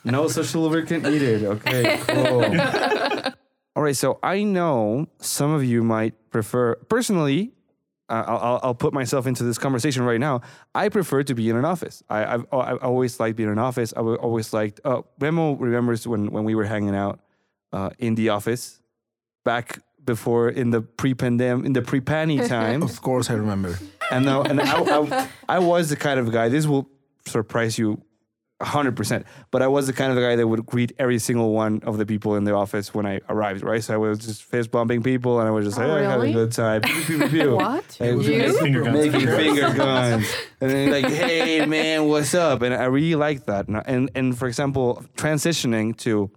[0.03, 1.43] No social lubricant needed.
[1.45, 2.43] Okay, cool.
[3.75, 7.53] All right, so I know some of you might prefer, personally,
[8.09, 10.41] uh, I'll, I'll- I'll put myself into this conversation right now.
[10.75, 12.03] I prefer to be in an office.
[12.09, 13.93] I, I've, I've always liked being in an office.
[13.95, 17.19] I've always liked, uh, Memo remembers when, when we were hanging out
[17.71, 18.81] uh, in the office
[19.45, 22.81] back before in the pre-pandemic, in the pre-panny time.
[22.83, 23.77] Of course, I remember.
[24.11, 26.49] And now, and I, I, I was the kind of guy.
[26.49, 26.89] This will
[27.27, 28.01] surprise you,
[28.61, 29.25] hundred percent.
[29.51, 32.05] But I was the kind of guy that would greet every single one of the
[32.05, 33.63] people in the office when I arrived.
[33.63, 35.97] Right, so I was just fist bumping people, and I was just oh, like, Oh,
[35.97, 36.33] "Hey, have a really?
[36.33, 36.81] good time."
[37.55, 37.95] What?
[37.97, 38.43] Hey, what's You?
[38.43, 38.55] up?
[38.61, 38.97] Finger guns.
[39.13, 43.67] making finger guns, and then like, "Hey, man, what's up?" And I really liked that.
[43.67, 46.29] And and, and for example, transitioning to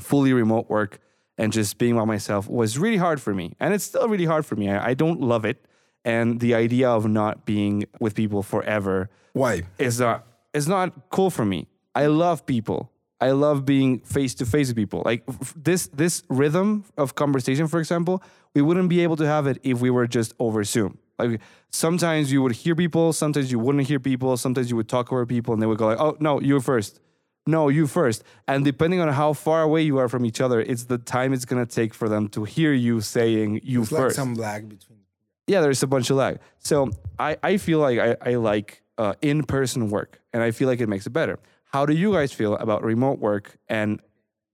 [0.00, 0.98] fully remote work
[1.38, 3.54] and just being by myself was really hard for me.
[3.60, 4.68] And it's still really hard for me.
[4.70, 5.64] I, I don't love it.
[6.04, 9.62] And the idea of not being with people forever Why?
[9.78, 11.66] is not is not cool for me.
[11.94, 12.90] I love people.
[13.20, 15.02] I love being face to face with people.
[15.04, 18.22] Like f- this this rhythm of conversation, for example,
[18.54, 20.98] we wouldn't be able to have it if we were just over Zoom.
[21.18, 25.12] Like sometimes you would hear people, sometimes you wouldn't hear people, sometimes you would talk
[25.12, 26.98] over people, and they would go like, "Oh no, you first.
[27.46, 28.22] No, you first.
[28.46, 31.44] And depending on how far away you are from each other, it's the time it's
[31.44, 34.98] gonna take for them to hear you saying you It's like first some lag between.
[35.46, 36.38] yeah, there's a bunch of lag.
[36.58, 40.68] So I, I feel like I, I like uh, in person work, and I feel
[40.68, 41.38] like it makes it better.
[41.72, 44.00] How do you guys feel about remote work and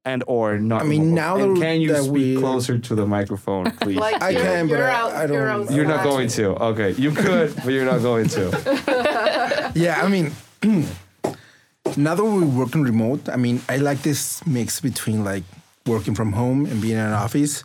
[0.04, 0.82] and or not?
[0.82, 3.96] I mean, now And that- can you that speak we- closer to the microphone, please?
[3.98, 6.28] Like I you're, can, but you're I- out, I don't- You're, out you're not going
[6.28, 6.46] to.
[6.70, 9.72] Okay, you could, but you're not going to.
[9.74, 10.32] Yeah, I mean,
[11.96, 15.44] now that we're working remote, I mean, I like this mix between like
[15.86, 17.64] working from home and being in an office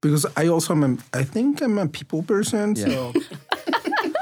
[0.00, 2.74] because I also am, a, I think I'm a people person.
[2.76, 3.12] So,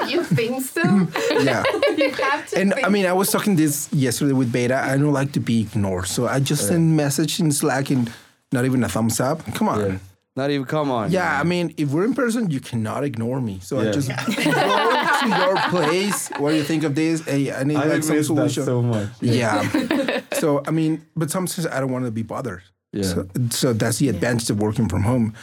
[0.09, 0.83] You think so?
[1.43, 1.65] yeah.
[1.97, 2.59] you have to.
[2.59, 2.87] And think.
[2.87, 4.79] I mean, I was talking this yesterday with Vada.
[4.83, 6.07] I don't like to be ignored.
[6.07, 8.13] So I just send message in Slack and
[8.53, 9.45] not even a thumbs up.
[9.55, 9.81] Come on.
[9.81, 9.99] Yeah.
[10.37, 10.65] Not even.
[10.65, 11.11] Come on.
[11.11, 13.59] Yeah, I mean, if we're in person, you cannot ignore me.
[13.61, 13.89] So Yeah.
[13.89, 16.29] I just go to your place.
[16.39, 17.23] What do you think of this?
[17.25, 18.65] Hey, I need I like some miss that solution.
[18.65, 19.09] so much.
[19.21, 20.21] Yeah.
[20.33, 22.63] so I mean, but sometimes I don't want to be bothered.
[22.93, 23.03] Yeah.
[23.03, 25.35] So, so that's the advantage of working from home.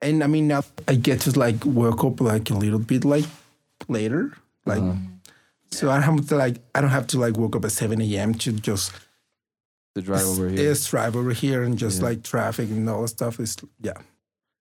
[0.00, 3.24] And I mean, now I get to like wake up like a little bit like
[3.88, 4.32] later,
[4.66, 4.80] like.
[4.82, 4.94] Uh-huh.
[5.70, 8.02] So I don't have to like I don't have to like wake up at seven
[8.02, 8.34] a.m.
[8.34, 8.92] to just
[9.94, 10.58] To drive over here.
[10.58, 12.08] just drive over here and just Yeah.
[12.08, 13.94] like traffic and all that stuff is yeah.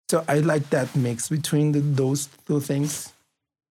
[0.10, 3.12] So I like that mix between the, those two things.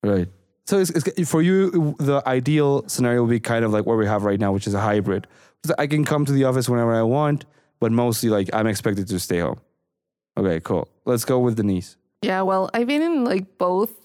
[0.02, 0.28] Right.
[0.66, 4.06] So it's, it's, for you, the ideal scenario would be kind of like what we
[4.06, 5.26] have right now, which is a hybrid.
[5.64, 7.44] So I can come to the office whenever I want,
[7.80, 9.60] but mostly like I'm expected to stay home.
[10.36, 10.88] Okay, cool.
[11.06, 11.96] Let's go with Denisse.
[12.22, 13.99] Yeah, well, I've been in like both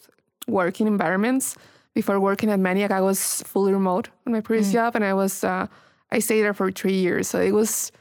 [0.48, 1.56] working environments.
[1.94, 5.44] Before working at Maniac, I was fully remote on my previous job, and I was
[5.44, 5.68] uh,
[6.12, 7.28] I stayed there for three years.
[7.30, 7.92] So it was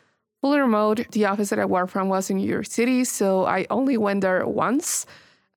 [0.41, 1.07] fully remote.
[1.13, 4.23] The office that I worked from was in New York City, so I only went
[4.23, 5.07] there once,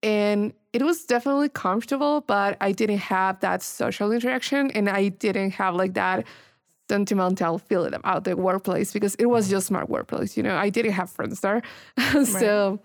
[0.03, 2.21] and it was definitely comfortable.
[2.21, 6.25] But I didn't have that social interaction, and I didn't have like that
[6.89, 10.37] sentimental feeling about the workplace because it was just my workplace.
[10.37, 11.61] You know, I didn't have friends there,
[12.23, 12.79] so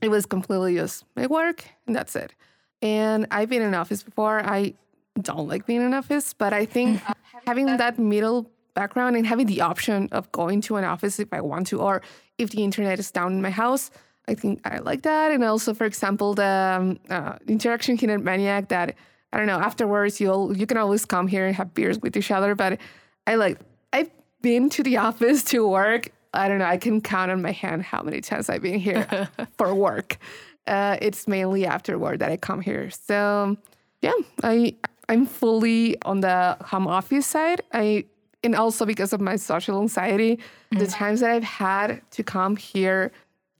[0.00, 2.34] it was completely just my work and that's it.
[2.82, 4.44] And I've been in office before.
[4.44, 4.74] I
[5.20, 7.00] don't like being in office, but I think
[7.46, 11.40] having that middle background and having the option of going to an office if I
[11.40, 12.02] want to, or
[12.38, 13.90] if the internet is down in my house,
[14.26, 15.30] I think I like that.
[15.30, 18.96] And also, for example, the um, uh, interaction here at Maniac that
[19.32, 19.58] I don't know.
[19.58, 22.54] Afterwards, you'll you can always come here and have beers with each other.
[22.54, 22.80] But
[23.26, 23.58] I like
[23.92, 24.10] I've
[24.42, 26.10] been to the office to work.
[26.32, 26.64] I don't know.
[26.64, 30.18] I can count on my hand how many times I've been here for work.
[30.66, 32.90] Uh, it's mainly afterward that I come here.
[32.90, 33.56] So
[34.00, 34.74] yeah, I
[35.08, 37.60] I'm fully on the home office side.
[37.72, 38.04] I
[38.42, 40.38] and also because of my social anxiety,
[40.70, 43.10] the times that I've had to come here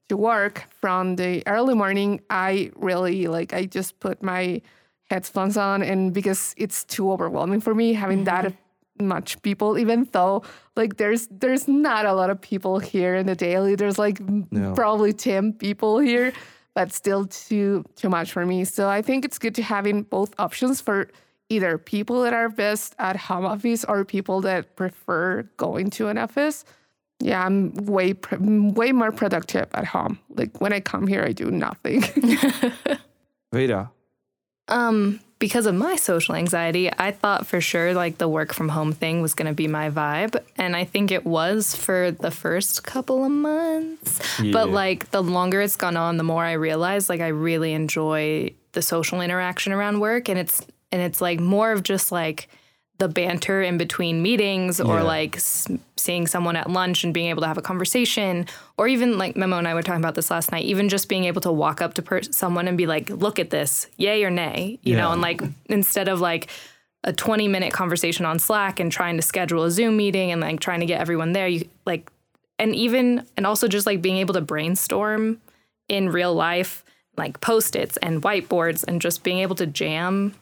[0.08, 4.60] to work from the early morning, I really like I just put my
[5.10, 8.52] headphones on and because it's too overwhelming for me having that
[9.00, 10.42] much people even though
[10.76, 14.18] like there's there's not a lot of people here in the daily there's like
[14.52, 14.72] No.
[14.72, 16.32] probably 10 people here
[16.74, 18.64] but still too too much for me.
[18.64, 21.08] So i think it's good to having both options for
[21.48, 26.18] either people that are best at home office or people that prefer going to an
[26.18, 26.64] office.
[27.20, 30.18] Yeah i'm way way more productive at home.
[30.30, 32.02] Like when i come here i do nothing.
[33.52, 33.90] Vada.
[34.68, 38.92] Um, because of my social anxiety, I thought for sure like the work from home
[38.92, 40.40] thing was going to be my vibe.
[40.56, 44.20] And I think it was for the first couple of months.
[44.52, 48.54] But like the longer it's gone on, the more I realize like I really enjoy
[48.72, 50.28] the social interaction around work.
[50.28, 52.48] And it's, and it's like more of just like
[52.98, 55.02] the banter in between meetings or Yeah.
[55.02, 58.46] like s- seeing someone at lunch and being able to have a conversation
[58.78, 61.24] or even like Memo and I were talking about this last night even just being
[61.24, 64.30] able to walk up to per- someone and be like look at this yay or
[64.30, 66.48] nay you know and like instead of like
[67.02, 70.60] a 20 minute conversation on Slack and trying to schedule a Zoom meeting and like
[70.60, 72.08] trying to get everyone there you like
[72.60, 75.40] and even and also just like being able to brainstorm
[75.88, 76.84] in real life
[77.16, 80.34] like post-its and whiteboards and just being able to jam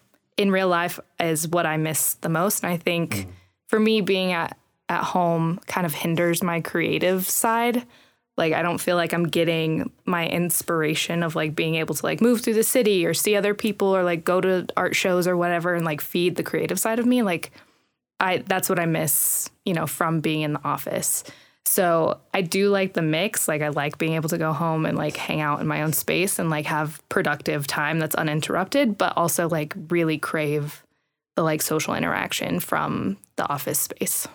[0.43, 2.63] in real life is what I miss the most.
[2.63, 3.27] And I think mm.
[3.69, 4.57] for me, being at,
[4.89, 7.87] at home kind of hinders my creative side.
[8.37, 12.21] Like I don't feel like I'm getting my inspiration of like being able to like
[12.21, 15.37] move through the city or see other people or like go to art shows or
[15.37, 17.23] whatever and like feed the creative side of me.
[17.23, 17.53] Like
[18.21, 21.25] I that's what I miss, you know, from being in the office.
[21.73, 23.49] So I do like the mix.
[23.49, 25.95] Like I like being able to go home and like hang out in my own
[25.95, 30.85] space and like have productive time that's uninterrupted, but also like really crave
[31.35, 34.29] the like social interaction from the office space.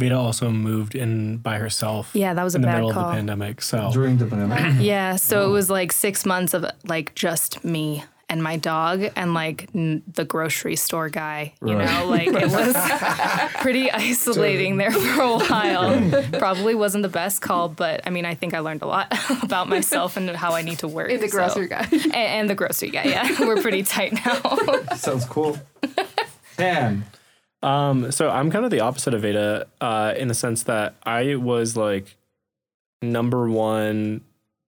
[0.00, 2.10] Vada also moved in by herself.
[2.14, 3.04] Yeah, that was a in the bad middle call.
[3.04, 3.62] of the pandemic.
[3.62, 4.82] So During the pandemic.
[4.82, 9.34] Yeah, so it was like six months of like just me and my dog and
[9.34, 11.52] like n- the grocery store guy.
[11.64, 11.84] You Right.
[11.86, 12.74] know, like it was
[13.60, 16.22] pretty isolating there for a while.
[16.38, 19.68] Probably wasn't the best call, but I mean, I think I learned a lot about
[19.68, 21.10] myself and how I need to work.
[21.10, 23.04] in the so- grocery guy and, and the grocery guy.
[23.04, 24.94] Yeah, we're pretty tight now.
[24.96, 25.58] Sounds cool.
[26.56, 27.04] Tan.
[27.62, 31.36] Um, so I'm kind of the opposite of Vada, uh, in the sense that I
[31.36, 32.16] was like
[33.02, 34.22] number one,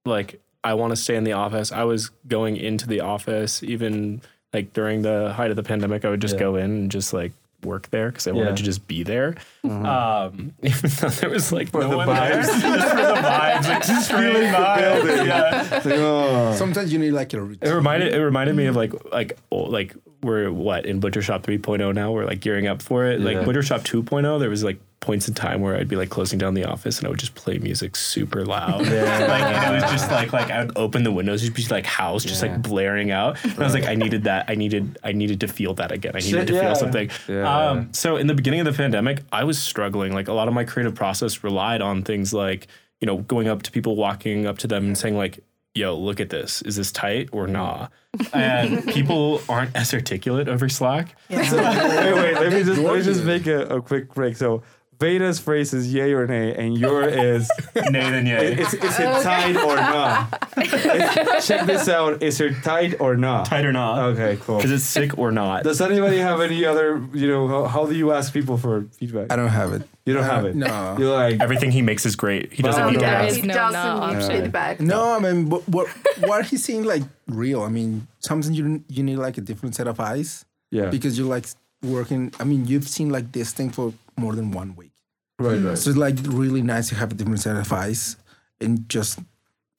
[0.05, 1.71] like I want to stay in the office.
[1.71, 4.21] I was going into the office even
[4.53, 6.03] like during the height of the pandemic.
[6.05, 6.39] I would just Yeah.
[6.41, 7.31] go in and just like
[7.63, 9.35] work there because I wanted to just be there.
[9.63, 12.41] Um, even though there was like For no the one there.
[12.41, 12.45] vibes.
[12.61, 15.25] just for the vibes, like just feeling vibes.
[15.25, 15.69] Yeah.
[15.73, 16.53] Like, oh.
[16.55, 17.73] Sometimes you need like a It routine.
[17.73, 21.93] reminded it reminded me of like like oh, like we're what in Butcher Shop 3.0
[21.93, 22.11] now.
[22.11, 23.19] We're like gearing up for it.
[23.19, 23.25] Yeah.
[23.31, 26.39] Like Butcher Shop 2.0, there was like points in time where I'd be like closing
[26.39, 28.85] down the office and I would just play music super loud.
[28.87, 29.27] Yeah.
[29.35, 31.85] Like and it was just like like I would open the windows, it'd be like
[31.85, 32.53] house just Yeah.
[32.53, 33.37] like blaring out.
[33.43, 34.45] And I was like, I needed that.
[34.49, 36.13] I needed I needed to feel that again.
[36.15, 36.61] I needed Shit, to yeah.
[36.61, 37.09] feel something.
[37.27, 37.69] Yeah.
[37.69, 40.13] Um, so in the beginning of the pandemic, I was struggling.
[40.13, 42.67] Like a lot of my creative process relied on things like,
[43.01, 45.39] you know, going up to people, walking up to them and saying like,
[45.75, 46.61] yo, look at this.
[46.61, 47.89] Is this tight or nah?
[48.33, 51.15] And people aren't as articulate over Slack.
[51.29, 52.33] So, wait, wait.
[52.35, 54.37] Let me just let me just make a, a quick break.
[54.37, 54.63] So,
[54.99, 58.53] Vada's phrase is yay or nay, and your is Nay than yay.
[58.53, 60.49] is, is it tight or not?
[60.57, 62.23] It's- check this out.
[62.23, 63.45] Is it tight or not?
[63.45, 63.99] tight or not?
[64.13, 64.57] Okay, cool.
[64.57, 65.63] Because it's sick or not?
[65.63, 67.03] Does anybody have any other?
[67.13, 69.31] You know, how, how do you ask people for feedback?
[69.31, 69.87] I don't have it.
[70.05, 70.55] You don't have it.
[70.55, 70.95] No.
[70.99, 72.53] You're like Everything he makes is great.
[72.53, 72.89] He doesn't Wow.
[72.89, 73.25] need to There Yeah.
[73.25, 74.79] is He no doesn't no need feedback.
[74.79, 75.87] No, I mean, what what,
[76.19, 77.63] what he's saying like real.
[77.63, 81.27] I mean, sometimes you you need like a different set of eyes yeah, because you're
[81.27, 81.45] like
[81.85, 82.33] working.
[82.39, 84.93] I mean, you've seen like this thing for more than one week,
[85.39, 85.69] right, mm.
[85.69, 85.77] right.
[85.77, 88.17] so it's like really nice to have a different set of eyes
[88.59, 89.19] and just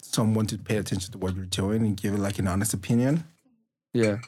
[0.01, 3.25] someone to pay attention to what you're doing and give it like an honest opinion.
[3.93, 4.19] Yeah.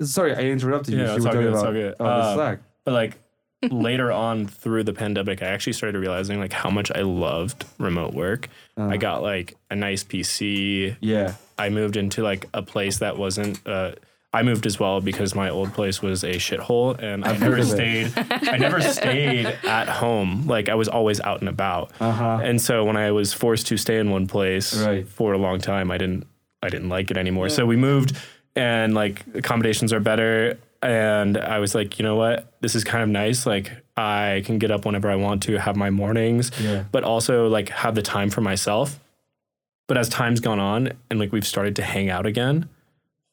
[0.00, 1.00] Sorry, I interrupted you.
[1.00, 1.94] Yeah, You it's were all talking good, it's about all good.
[2.00, 2.58] Uh, Slack.
[2.84, 3.18] But like
[3.70, 8.14] later on through the pandemic, I actually started realizing like how much I loved remote
[8.14, 8.48] work.
[8.76, 8.88] Uh-huh.
[8.88, 10.96] I got like a nice PC.
[11.00, 11.34] Yeah.
[11.58, 13.66] I moved into like a place that wasn't.
[13.66, 13.92] Uh,
[14.34, 18.12] I moved as well because my old place was a shithole, and I've never stayed.
[18.16, 20.46] I never stayed at home.
[20.46, 21.92] Like I was always out and about.
[22.00, 22.40] Uh-huh.
[22.42, 25.06] And so when I was forced to stay in one place Right.
[25.06, 26.26] for a long time, I didn't.
[26.62, 27.48] I didn't like it anymore.
[27.50, 28.16] So we moved,
[28.56, 30.58] and like accommodations are better.
[30.80, 32.52] And I was like, you know what?
[32.60, 33.46] This is kind of nice.
[33.46, 36.84] Like I can get up whenever I want to, have my mornings Yeah.
[36.90, 38.98] but also like have the time for myself.
[39.88, 42.68] But as time's gone on and like we've started to hang out again,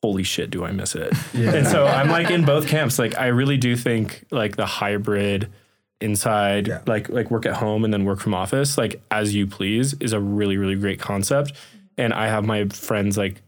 [0.01, 1.13] holy shit, do I miss it?
[1.33, 2.97] And so I'm like in both camps.
[2.99, 5.49] Like I really do think like the hybrid
[6.01, 6.81] inside Yeah.
[6.87, 10.13] like like work at home and then work from office like as you please is
[10.13, 11.51] a really really great concept
[11.97, 13.41] and I have my friends like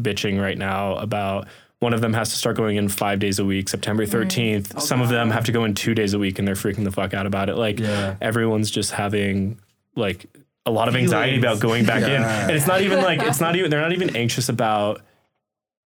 [0.00, 1.48] bitching right now about
[1.80, 4.10] one of them has to start going in five days a week, September mm.
[4.10, 4.80] 13th.
[4.80, 6.90] Some of them have to go in two days a week and they're freaking the
[6.92, 7.56] fuck out about it.
[7.56, 8.16] Like Yeah.
[8.20, 9.58] everyone's just having
[9.96, 10.26] like
[10.66, 12.22] a lot of anxiety about going back in.
[12.22, 15.02] And it's not even like, it's not even, they're not even anxious about,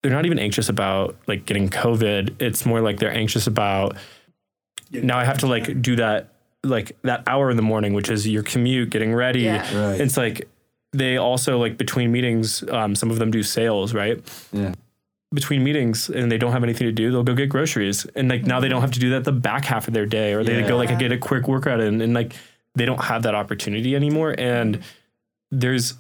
[0.02, 2.42] they're not even anxious about like getting COVID.
[2.42, 3.96] It's more like they're anxious about,
[4.92, 6.30] now I have to like do that,
[6.64, 9.42] like that hour in the morning, which is your commute, getting ready.
[9.42, 9.90] Yeah.
[9.92, 10.00] Right.
[10.02, 10.48] It's like,
[10.94, 14.20] they also like between meetings, um, some of them do sales, right?
[14.52, 14.74] Yeah.
[15.32, 18.06] between meetings and they don't have anything to do, they'll go get groceries.
[18.16, 20.34] And like now they don't have to do that the back half of their day
[20.34, 20.68] or they Yeah.
[20.68, 22.34] go like get a quick workout in and like
[22.76, 24.34] they don't have that opportunity anymore.
[24.40, 24.82] And
[25.52, 25.94] there's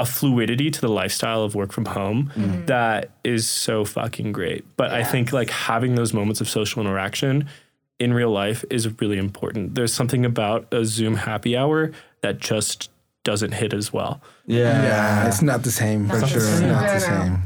[0.00, 2.40] a fluidity to the lifestyle of work from home mm-hmm.
[2.40, 2.66] Mm-hmm.
[2.66, 4.64] that is so fucking great.
[4.76, 7.46] But I think like having those moments of social interaction
[7.98, 9.74] in real life is really important.
[9.74, 12.90] There's something about a Zoom happy hour that just
[13.24, 14.22] doesn't hit as well.
[14.46, 14.82] Yeah.
[14.82, 16.40] Yeah, it's not the same for the sure.
[16.40, 16.68] same.
[16.68, 17.42] Not the same.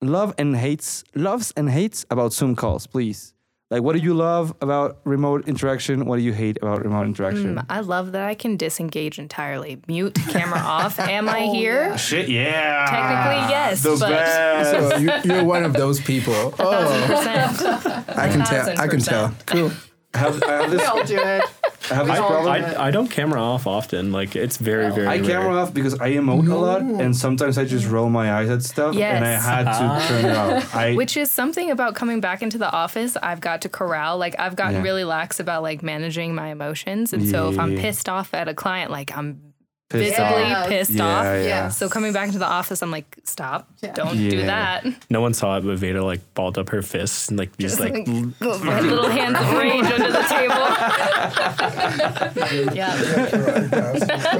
[0.00, 3.34] Love and hates, loves and hates about Zoom calls, please.
[3.70, 6.06] Like, what do you love about remote interaction?
[6.06, 7.56] What do you hate about remote interaction?
[7.56, 9.82] Mm, I love that I can disengage entirely.
[9.86, 10.98] Mute, camera off.
[10.98, 11.96] Am I here?
[11.98, 12.86] Shit, yeah.
[12.88, 14.48] Technically, yes, The but- best.
[14.68, 16.54] So you, you're one of those people.
[16.58, 18.18] Oh, Percent.
[18.18, 18.80] I can tell.
[18.80, 19.34] I can tell.
[19.46, 19.70] Cool.
[20.18, 21.44] I have, I have We all do it.
[21.90, 22.48] I have this problem.
[22.48, 24.12] I, I don't camera off often.
[24.12, 25.24] Like it's very, very I rare.
[25.24, 28.62] camera off because I emote a lot, and sometimes I just roll my eyes at
[28.62, 30.06] stuff, and I had to ah.
[30.08, 30.74] turn it off.
[30.74, 33.16] I Which is something about coming back into the office.
[33.16, 34.18] I've got to corral.
[34.18, 34.82] Like I've gotten Yeah.
[34.82, 37.80] really lax about like managing my emotions, and so if I'm Yeah.
[37.80, 39.47] pissed off at a client, like I'm
[39.88, 40.68] pissed visibly off.
[40.68, 41.24] Pissed Yeah, off.
[41.24, 41.42] yeah.
[41.42, 41.68] Yeah.
[41.70, 43.92] So coming back into the office, I'm like, stop, Yeah.
[43.92, 44.30] don't Yeah.
[44.30, 44.84] do that.
[45.10, 48.06] No one saw it, but Vada like balled up her fists and like these like
[48.06, 50.54] My little hands of rage under the table.
[52.74, 52.94] yeah.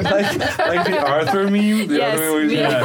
[0.03, 1.87] like, like the Arthur meme.
[1.89, 2.85] The Yes, other way yeah.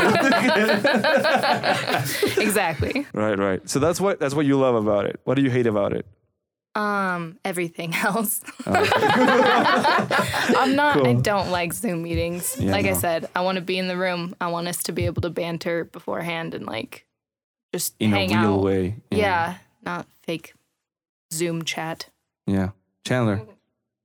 [2.42, 3.06] exactly.
[3.14, 3.70] Right, right.
[3.70, 5.20] So that's what that's what you love about it.
[5.26, 6.06] What do you hate about it?
[6.76, 8.42] Um, everything else.
[8.66, 8.74] Oh,
[10.58, 11.06] I'm not.
[11.06, 12.58] I don't like Zoom meetings.
[12.60, 14.36] Yeah, like I said, I want to be in the room.
[14.42, 17.06] I want us to be able to banter beforehand and like
[17.74, 18.62] just In hang a real out.
[18.64, 18.96] way.
[19.12, 19.56] Yeah,
[19.86, 20.54] not fake
[21.32, 22.10] Zoom chat.
[22.48, 22.70] Yeah.
[23.06, 23.42] Chandler.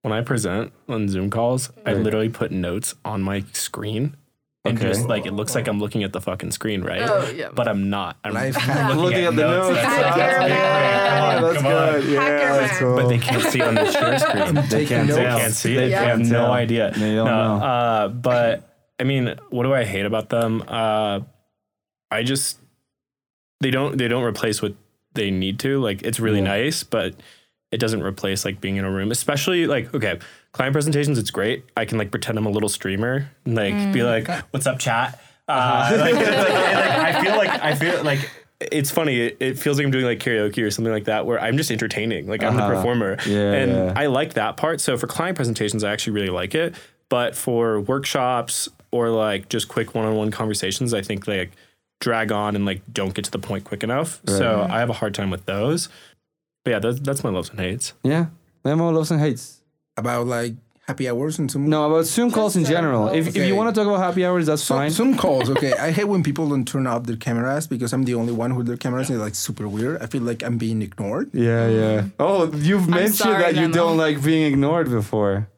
[0.03, 4.17] when I present on Zoom calls, I literally put notes on my screen.
[4.65, 4.89] And Okay.
[4.89, 7.03] just like it looks like I'm looking at the fucking screen, right?
[7.03, 7.49] Oh, yeah.
[7.55, 8.17] But I'm not.
[8.25, 8.57] I'm Life
[8.97, 9.77] Looking at the notes.
[9.77, 10.51] That's, Hacker that's man.
[10.51, 12.13] Yeah, that's good.
[12.13, 12.19] Yeah,
[12.59, 12.79] that's man.
[12.81, 12.97] cool.
[12.97, 14.55] But they can't see on the share screen.
[14.55, 15.77] They taking can't They can't see it.
[15.77, 16.91] They They have can't no idea.
[16.91, 17.65] They don't no, know.
[17.65, 18.69] Uh, but
[18.99, 20.65] I mean, what do I hate about them?
[20.67, 21.21] Uh,
[22.11, 22.59] I just
[23.61, 24.75] they don't they don't replace what
[25.15, 25.79] they need to.
[25.81, 26.45] Like it's really Yeah.
[26.49, 27.15] nice, but
[27.71, 29.13] it doesn't replace like being in a room.
[29.13, 30.19] Especially like okay,
[30.53, 31.19] client presentations.
[31.19, 31.65] It's great.
[31.77, 35.21] I can like pretend I'm a little streamer and like be like, "What's up, chat?"
[35.47, 36.49] Uh, like, like- like,
[37.15, 38.31] I feel like I feel like.
[38.61, 39.21] It's funny.
[39.21, 41.71] It, it feels like I'm doing like karaoke or something like that, where I'm just
[41.71, 42.27] entertaining.
[42.27, 42.69] Like I'm Uh-huh.
[42.69, 43.93] the performer, Yeah, and yeah.
[43.95, 44.81] I like that part.
[44.81, 46.75] So for client presentations, I actually really like it.
[47.09, 51.53] But for workshops or like just quick one-on-one conversations, I think they like
[52.01, 54.21] drag on and like don't get to the point quick enough.
[54.27, 55.89] So I have a hard time with those.
[56.65, 57.93] But yeah, that's, that's my loves and hates.
[58.03, 58.27] Yeah.
[58.65, 59.61] Memo loves and hates.
[59.99, 60.55] About like
[60.87, 63.09] happy hours and some No, about Zoom calls in general.
[63.09, 64.91] If, if you want to talk about happy hours, that's Some, fine.
[64.91, 65.73] Zoom calls, okay.
[65.79, 68.67] I hate when people don't turn off their cameras because I'm the only one with
[68.67, 69.11] their cameras.
[69.11, 70.01] And they're like super weird.
[70.01, 71.29] I feel like I'm being ignored.
[71.35, 72.01] Yeah, yeah.
[72.01, 72.09] Mm-hmm.
[72.19, 73.75] Oh, you've mentioned sorry, that you Memo.
[73.75, 75.49] don't like being ignored before.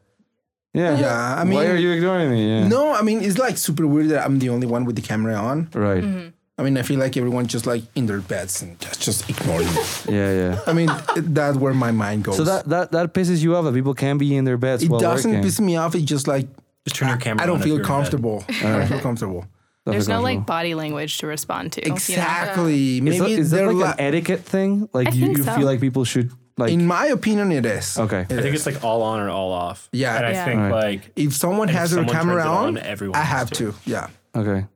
[0.74, 0.98] Yeah.
[0.98, 2.48] Yeah, I Why mean- are you ignoring me?
[2.48, 2.66] Yeah.
[2.68, 5.34] No, I mean it's like super weird that I'm the only one with the camera
[5.34, 5.68] on.
[5.74, 6.02] Right.
[6.02, 6.28] Mm-hmm.
[6.60, 9.66] I mean, I feel like everyone just like in their beds and just just ignoring
[9.66, 9.80] me.
[10.08, 10.60] Yeah, yeah.
[10.66, 12.36] I mean, that's where my mind goes.
[12.36, 14.90] So that, that that pisses you off that people can be in their beds it
[14.90, 15.42] while doesn't working.
[15.42, 15.94] piss me off.
[15.94, 16.46] It's just like
[16.84, 17.86] Just turn your camera I don't on feel you're in bed.
[17.88, 18.44] comfortable.
[18.48, 19.46] I don't feel comfortable.
[19.86, 21.80] That's There's no like body language to respond to.
[21.82, 21.94] you know?
[21.94, 22.96] Exactly.
[22.98, 24.88] Is Maybe that, is that they're like an etiquette thing?
[24.92, 25.54] Like I you, think you so.
[25.56, 27.98] feel like people should like in my opinion, it is.
[27.98, 28.20] Okay.
[28.28, 28.66] It I think is.
[28.66, 29.88] it's like all on or all off.
[29.92, 30.16] Yeah.
[30.16, 30.70] And I think Right.
[30.72, 33.72] like if someone and if has their camera turns on, on, everyone I have to.
[33.72, 33.74] to.
[33.86, 34.08] Yeah.
[34.36, 34.66] okay.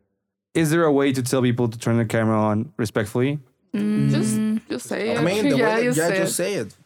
[0.55, 3.41] Is there a way to tell people to turn the camera on respectfully?
[3.75, 4.39] Just,
[4.69, 5.19] just say it.
[5.19, 6.35] I mean, the yeah, way you that, yeah, say just it.
[6.35, 6.77] say it.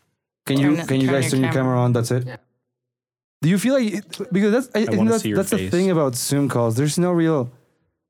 [0.47, 1.64] Can you Turn- can you guys turn your camera.
[1.75, 1.93] camera on?
[1.93, 2.27] That's it.
[3.43, 5.69] Do you feel like it- because that's I, I think that's, see your that's the
[5.69, 6.77] thing about Zoom calls.
[6.77, 7.51] There's no real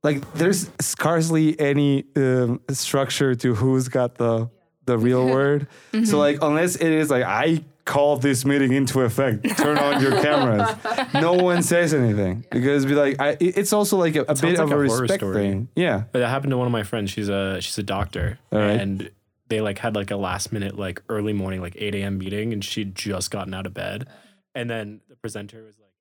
[0.04, 4.48] like there's scarcely any um, structure to who's got the
[4.86, 5.66] the real word.
[6.04, 10.12] So like unless it is like I called this meeting into effect, turn on your
[10.22, 10.68] cameras.
[11.14, 14.60] no one says anything because be like I, it's also like a, a bit sounds
[14.60, 15.34] of a a respect story.
[15.34, 15.68] thing.
[15.74, 16.04] Yeah.
[16.12, 17.10] But that happened to one of my friends.
[17.10, 18.78] She's a she's a doctor, All right.
[18.78, 19.10] and
[19.48, 22.18] they like had like a last minute like early morning like eight a.m.
[22.18, 24.06] meeting, and she'd just gotten out of bed,
[24.54, 25.92] and then the presenter was like,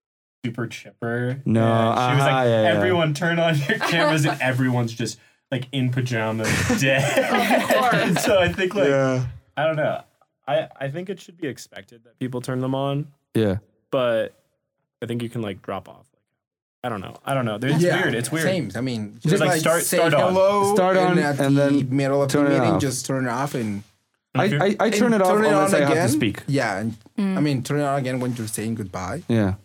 [0.46, 1.42] super chipper.
[1.46, 2.70] No, and she was uh-huh, like, yeah, yeah.
[2.70, 5.20] everyone turn on your cameras, and everyone's just
[5.52, 6.50] like in pajamas,
[6.82, 8.20] dead.
[8.20, 9.26] so I think like yeah.
[9.56, 10.04] I don't know.
[10.48, 13.58] I I think it should be expected that people turn them on, Yeah.
[13.92, 14.34] but
[15.02, 16.06] I think you can like drop off.
[16.84, 17.18] I don't know.
[17.26, 17.56] I don't know.
[17.62, 18.16] It's weird.
[18.16, 18.46] It's weird.
[18.46, 18.72] Same.
[18.76, 20.34] I mean, Just, just like, like, start- say start on.
[20.34, 22.82] hello, Start on, at and the then middle of the turn it meeting, off.
[22.82, 23.84] just turn it off and
[24.36, 26.44] I, I, I turn and it off turn unless I have to speak.
[26.48, 29.24] Yeah, and, I mean, turn it on again when you're saying goodbye.
[29.28, 29.56] Yeah.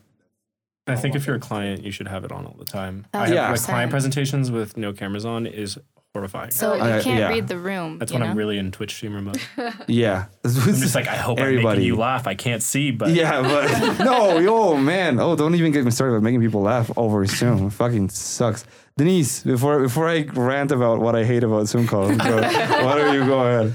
[0.87, 3.05] I think if you're a client, you should have it on all the time.
[3.13, 3.67] I Thousand have like percent.
[3.75, 5.79] client presentations with no cameras on is
[6.15, 6.51] horrifying.
[6.51, 7.29] So you I- can't yeah.
[7.29, 7.99] read the room.
[7.99, 8.31] That's you when know?
[8.33, 9.41] I'm really in Twitch streamer mode.
[9.89, 10.27] Yeah.
[10.45, 12.27] I'm just like, I hope I'm making you laugh.
[12.27, 15.19] I can't see, but Yeah, but no, yo, man.
[15.19, 17.67] Oh, don't even get me started about making people laugh over Zoom.
[17.69, 18.65] It fucking sucks.
[18.99, 23.15] Denisse, before before I rant about what I hate about Zoom calls, go, why don't
[23.15, 23.75] you go ahead?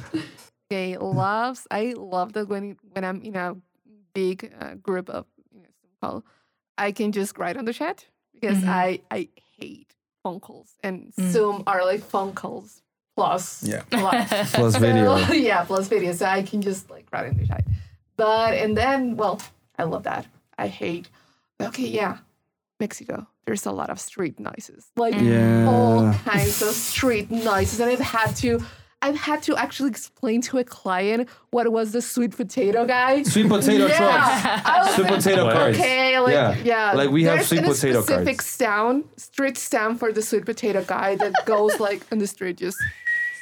[0.71, 1.65] Okay, loves.
[1.71, 3.55] I love that when when I'm in a
[4.13, 6.23] big uh, group of you know, Zoom call,
[6.77, 8.67] I can just write on the chat because Mhm.
[8.69, 9.29] I I
[9.59, 9.88] hate
[10.28, 11.32] phone calls and Mm.
[11.32, 12.82] Zoom are like phone calls
[13.15, 13.84] plus Yeah.
[13.89, 15.17] plus Plus So, video.
[15.49, 16.11] yeah, plus video.
[16.13, 17.63] So I can just like write in the chat.
[18.17, 19.39] But and then well,
[19.80, 20.25] I love that.
[20.57, 21.05] I hate.
[21.61, 22.17] Okay, yeah,
[22.80, 23.15] Mexico.
[23.45, 25.69] There's a lot of street noises, like Yeah.
[25.71, 28.59] all kinds of street noises, and I've had to.
[29.02, 33.22] I've had to actually explain to a client what was the sweet potato guy.
[33.24, 34.00] Sweet potato trucks.
[34.00, 35.54] Yeah, I was Sweet like, potato What?
[35.54, 35.78] cards.
[35.78, 36.56] Okay, like Yeah.
[36.64, 40.84] yeah, Like, we have There's sweet a specific sound, street sound for the sweet potato
[40.84, 42.78] guy that goes like on the street just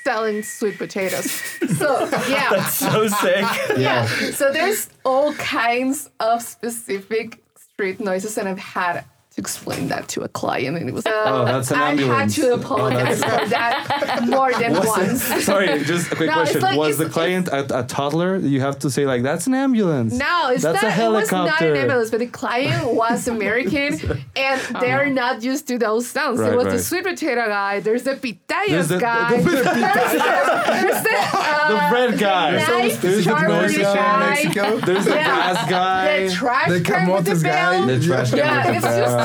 [0.03, 1.31] selling sweet potatoes.
[1.79, 3.45] So yeah, That's so sick.
[3.77, 4.05] yeah.
[4.33, 10.21] So there's all kinds of specific street noises, and I've had to explain that to
[10.23, 11.05] a client, and it was.
[11.05, 12.09] like, Oh, that's an ambulance.
[12.09, 12.35] I ambulance.
[12.35, 13.49] had to Oh, apologize that's- for
[14.05, 15.31] that more than Was once.
[15.31, 16.61] it- sorry, just a quick No, question.
[16.61, 18.37] like- was the client a, a toddler?
[18.37, 20.99] You have to say like, "That's an ambulance." No, it's That's a not.
[20.99, 23.99] It was not an ambulance, but the client was American,
[24.35, 26.39] and they're not used to those sounds.
[26.39, 26.77] Right, it was right.
[26.77, 27.81] the sweet potato guy.
[27.81, 29.35] There's the pitayas There's the- guy.
[29.37, 32.51] the- the there's the, there's the, uh, The bread guy.
[32.51, 33.95] Nice There's the charcuterie guy.
[33.95, 34.29] guy.
[34.29, 34.77] Mexico.
[34.79, 35.25] There's the Yeah.
[35.53, 36.27] gas guy.
[36.27, 37.85] the trash The can with the camotes guy.
[37.85, 38.83] The trash can Yeah, with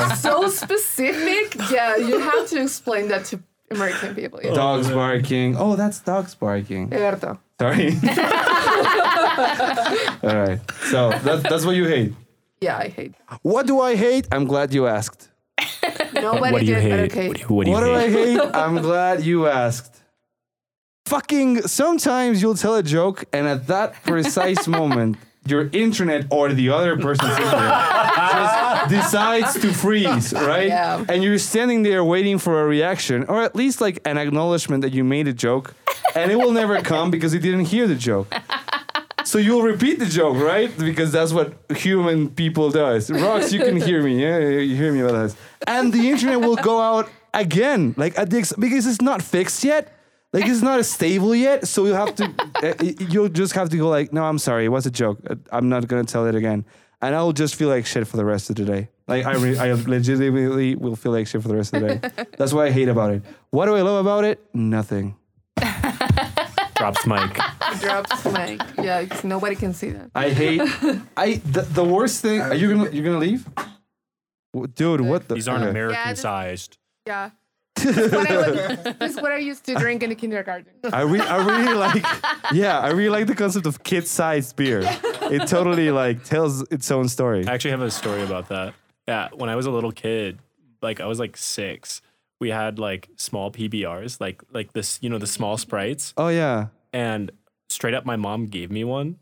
[0.09, 0.41] it's the bell.
[0.41, 1.55] just so specific.
[1.71, 3.39] Yeah, you have to explain that to
[3.69, 4.39] American people.
[4.43, 4.53] Yeah.
[4.53, 5.55] Dogs barking.
[5.57, 6.89] Oh, that's dogs barking.
[6.89, 7.39] Cierto.
[7.59, 7.89] Sorry.
[10.23, 10.59] All right.
[10.89, 12.13] So that's that's what you hate.
[12.61, 13.13] Yeah, I hate.
[13.41, 14.27] What do I hate?
[14.31, 15.29] I'm glad you asked.
[16.13, 17.11] Nobody what do you did, hate?
[17.11, 17.27] okay.
[17.27, 18.39] What do you, what do you What do I hate?
[18.39, 18.55] hate?
[18.55, 20.01] I'm glad you asked.
[21.07, 25.17] Fucking sometimes you'll tell a joke, and at that precise moment,
[25.47, 27.73] your internet or the other person's internet
[28.15, 30.67] just decides to freeze, right?
[30.67, 31.03] Yeah.
[31.09, 34.93] And you're standing there waiting for a reaction, or at least like an acknowledgement that
[34.93, 35.73] you made a joke,
[36.15, 38.33] and it will never come because you didn't hear the joke.
[39.23, 40.75] So you'll repeat the joke, right?
[40.77, 43.09] Because that's what human people does.
[43.09, 44.21] Rocks, you can hear me.
[44.21, 45.35] Yeah, you hear me about this.
[45.67, 49.63] And the internet will go out again, like at the ex- because it's not fixed
[49.63, 49.95] yet.
[50.33, 51.67] Like it's not stable yet.
[51.67, 52.23] So you have to,
[52.63, 52.73] uh,
[53.09, 55.19] you'll just have to go like, no, I'm sorry, it was a joke.
[55.29, 56.65] Uh, I'm not gonna tell it again.
[57.01, 58.89] And I'll just feel like shit for the rest of the day.
[59.07, 62.25] Like I, re- I legitimately will feel like shit for the rest of the day.
[62.37, 63.23] That's what I hate about it.
[63.49, 64.39] What do I love about it?
[64.53, 65.15] Nothing.
[66.75, 67.37] Drops mic.
[67.79, 68.61] Drops mic.
[68.81, 70.09] Yeah, 'cause nobody can see that.
[70.15, 70.61] I hate.
[71.17, 72.41] I the, the worst thing.
[72.41, 73.47] Are you gonna you're gonna leave,
[74.75, 75.01] dude?
[75.01, 75.35] What the?
[75.35, 75.69] These aren't okay.
[75.71, 76.77] American just- sized.
[77.05, 77.31] Yeah.
[77.83, 80.71] This is what I would- this what I used to drink in the kindergarten.
[80.91, 82.05] I re- I really like.
[82.53, 84.81] Yeah, I really like the concept of kid-sized beer.
[85.31, 87.47] It totally like tells its own story.
[87.47, 88.73] I actually have a story about that.
[89.07, 90.39] Yeah, when I was a little kid,
[90.81, 92.01] like I was like six,
[92.39, 96.67] we had like small PBRs, like like this, you know, the small sprites, Oh yeah.
[96.93, 97.31] and
[97.69, 99.17] straight up, my mom gave me one.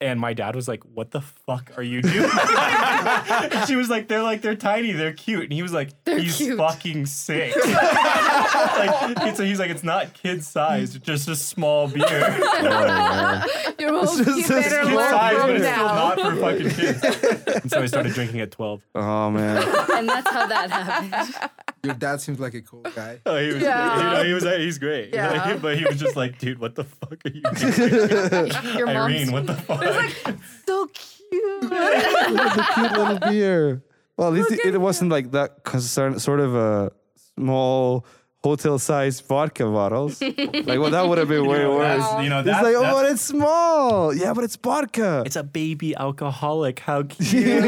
[0.00, 4.06] And my dad was like, "What the fuck are you doing?" and she was like,
[4.06, 6.56] "They're like they're tiny, they're cute." And he was like, "He's cute.
[6.56, 13.80] fucking sick." like, so he's like, "It's not kid sized, just a small beer, kid
[13.80, 16.36] Your whole just kid a better kid learn sized, but from it's still not for
[16.36, 18.82] fucking kids." And so I started drinking at twelve.
[18.94, 19.56] Oh man.
[19.92, 21.50] and that's how that happened.
[21.84, 23.20] Your dad seems like a cool guy.
[23.24, 23.96] Oh, he was, Yeah.
[23.96, 25.14] you know, he was, he's great.
[25.14, 25.56] Yeah.
[25.62, 28.76] but he was just like, dude, what the fuck are you doing?
[28.76, 29.80] Your mom's Irene, what the fuck?
[29.88, 30.36] It's like
[30.66, 31.60] so cute.
[31.62, 33.82] the cute little beer.
[34.16, 36.90] Well, at least it, it wasn't like that concern, sort of a
[37.36, 38.04] small
[38.42, 40.20] hotel-sized vodka bottles.
[40.22, 42.00] like, well, that would have been way worse.
[42.02, 44.14] That's- you know, It's that's, like, oh, that's- but it's small.
[44.14, 45.22] Yeah, but it's vodka.
[45.26, 46.78] it's a baby alcoholic.
[46.80, 47.64] How cute.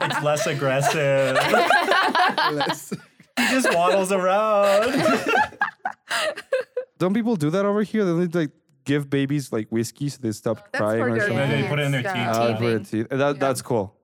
[0.00, 1.38] it's less aggressive.
[3.38, 4.94] he just waddles around.
[6.98, 8.04] Don't people do that over here?
[8.04, 8.50] They need like
[8.84, 11.50] give babies like whiskey so they stop That's crying for or their something.
[11.50, 12.12] They put it in their teeth.
[12.14, 12.56] yeah.
[12.58, 12.84] Teething.
[12.84, 13.06] teeth.
[13.10, 13.94] That, That's cool.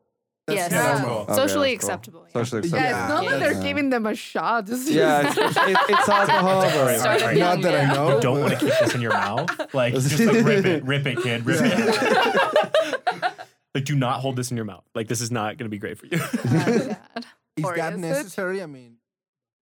[0.49, 0.71] yes.
[0.71, 1.17] that's cool.
[1.29, 1.91] Okay, Socially that's cool.
[1.95, 2.23] acceptable.
[2.27, 2.33] yeah.
[2.33, 3.19] Socially Yeah, acceptable.
[3.19, 4.69] it's not that they're giving them a shot.
[4.71, 6.63] It's Yeah, it's, it's, it's, it's alcohol.
[6.63, 7.39] but- Sorry, Started sorry.
[7.39, 8.15] young, Not that I know.
[8.17, 9.75] You don't want to keep this in your mouth.
[9.75, 13.35] Like, just like rip it, rip it, kid, rip it.
[13.75, 14.85] like, do not hold this in your mouth.
[14.95, 16.19] Like, this is not going to be great for you.
[16.19, 16.99] bad.
[17.59, 18.03] Is Or that is it?
[18.03, 18.63] necessary?
[18.63, 18.99] I mean,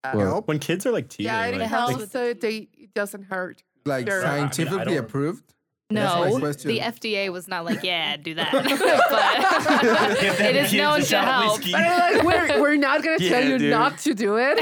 [0.03, 0.41] Uh, Well.
[0.45, 1.99] When kids are like teething, Yeah, it like, helps.
[1.99, 3.63] like, so they, it doesn't hurt.
[3.87, 4.19] Like Sure.
[4.19, 5.43] I mean, I scientifically don't- approved?
[5.89, 6.67] That's my No, question.
[6.67, 8.51] the FDA was not like, yeah, do that.
[8.51, 8.67] but
[10.19, 11.57] them it is kids known to shot of help.
[11.59, 11.71] whiskey.
[11.71, 13.69] But I'm like, we're, we're not going to tell Yeah, you dude.
[13.71, 14.59] not to do it.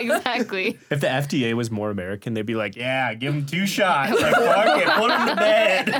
[0.00, 0.78] exactly.
[0.90, 4.20] If the FDA was more American, they'd be like, yeah, give them two shots.
[4.20, 5.94] Like, fuck it, put them to bed.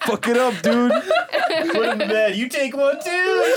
[0.00, 0.90] Fuck it up, dude.
[1.70, 2.34] Put them to bed.
[2.36, 3.54] You take one too.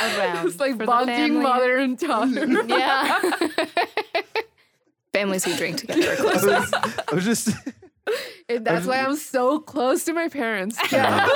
[0.00, 2.46] Around it's like bonding mother and daughter.
[2.66, 3.20] Yeah.
[5.12, 6.44] Families who drink together are I close.
[6.44, 7.48] was, I was just.
[8.48, 10.76] and that's why I'm so close to my parents.
[10.90, 11.28] Yeah.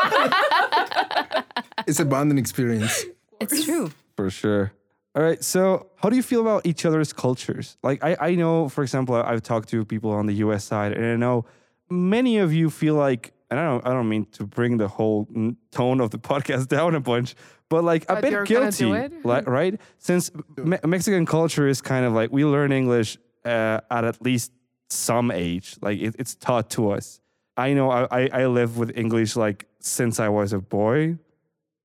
[1.87, 3.05] It's a bonding experience.
[3.41, 3.93] It's true.
[4.17, 4.73] For sure.
[5.15, 5.43] All right.
[5.43, 7.77] So, how do you feel about each other's cultures?
[7.83, 11.07] Like, I, I know, for example, I've talked to people on the US side, and
[11.07, 11.45] I know
[11.89, 15.27] many of you feel like, and I don't, I don't mean to bring the whole
[15.27, 17.35] mm, tone of the podcast down a bunch,
[17.69, 19.81] but like a But bit you're guilty, do like, right?
[19.99, 24.53] Since Me- Mexican culture is kind of like we learn English uh, at at least
[24.91, 27.21] some age, like it, it's taught to us.
[27.57, 31.19] I know I, I, I live with English like since I was a boy,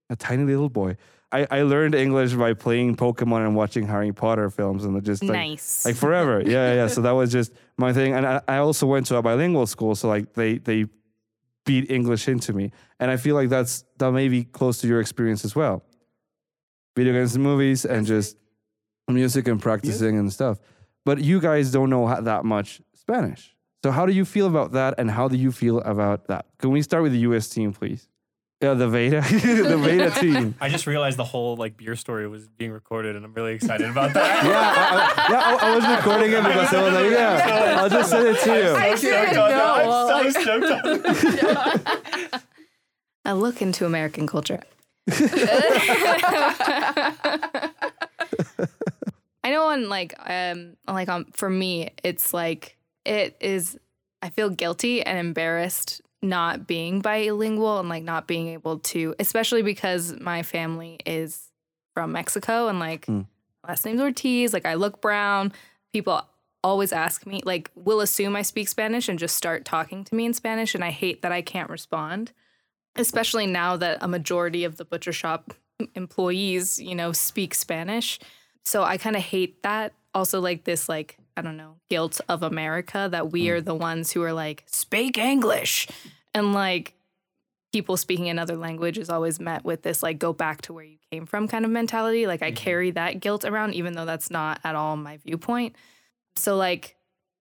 [0.09, 0.97] a tiny little boy.
[1.31, 5.31] I, I learned English by playing Pokemon and watching Harry Potter films and just like
[5.33, 5.83] Nice.
[5.83, 6.41] like forever.
[6.45, 6.87] Yeah, yeah.
[6.87, 8.13] So that was just my thing.
[8.13, 10.85] And I, I also went to a bilingual school, so like they they
[11.65, 12.71] beat English into me.
[12.99, 15.83] And I feel like that's that may be close to your experience as well.
[16.95, 18.37] Video games and movies and just
[19.07, 20.59] music and practicing and stuff.
[21.05, 23.55] But you guys don't know ha- that much Spanish.
[23.83, 26.45] So how do you feel about that and how do you feel about that?
[26.59, 28.07] Can we start with the US team, please?
[28.63, 30.55] Yeah, the Vada, the Vada team.
[30.61, 33.89] I just realized the whole like beer story was being recorded, and I'm really excited
[33.89, 34.43] about that.
[34.43, 37.89] Yeah, I, I, yeah, I, I was recording it because I was like, yeah, I'll
[37.89, 38.71] just send it to you.
[38.73, 40.07] I stoked didn't on know.
[40.07, 40.15] that.
[40.15, 42.43] I'm so stoked on that.
[43.25, 44.61] A look into American culture.
[49.43, 53.77] I know on like um like um for me it's like it is
[54.21, 59.61] I feel guilty and embarrassed not being bilingual and like not being able to especially
[59.61, 61.51] because my family is
[61.93, 63.27] from Mexico and like Mm.
[63.67, 65.51] last name's Ortiz like I look brown
[65.91, 66.21] people
[66.63, 70.25] always ask me like will assume I speak Spanish and just start talking to me
[70.25, 72.31] in Spanish and I hate that I can't respond
[72.95, 75.53] especially now that a majority of the butcher shop
[75.95, 78.19] employees, you know, speak Spanish.
[78.63, 79.93] So I kind of hate that.
[80.13, 83.53] Also, like this, like, I don't know, guilt of America that we hmm.
[83.53, 85.87] are the ones who are like, speak English.
[86.33, 86.93] And like,
[87.71, 90.97] people speaking another language is always met with this, like, go back to where you
[91.11, 92.27] came from kind of mentality.
[92.27, 92.55] Like, I mm-hmm.
[92.55, 95.75] carry that guilt around, even though that's not at all my viewpoint.
[96.35, 96.95] So, like,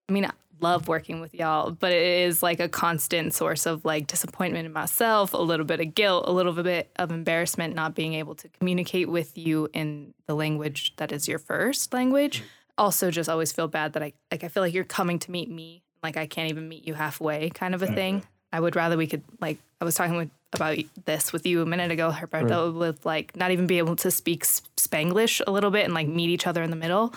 [0.09, 3.83] I mean, I love working with y'all, but it is like a constant source of
[3.85, 7.93] like disappointment in myself, a little bit of guilt, a little bit of embarrassment not
[7.93, 12.41] being able to communicate with you in the language that is your first language.
[12.41, 12.45] Mm.
[12.77, 15.49] Also just always feel bad that I like I feel like you're coming to meet
[15.49, 18.23] me, like I can't even meet you halfway kind of a thing.
[18.51, 21.65] I would rather we could like I was talking with about this with you a
[21.65, 25.85] minute ago, Herberto, with like not even be able to speak Spanglish a little bit
[25.85, 27.13] and like meet each other in the middle.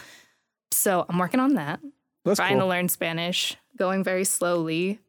[0.73, 1.81] So I'm working on that
[2.25, 5.01] That's trying to learn Spanish, going very slowly.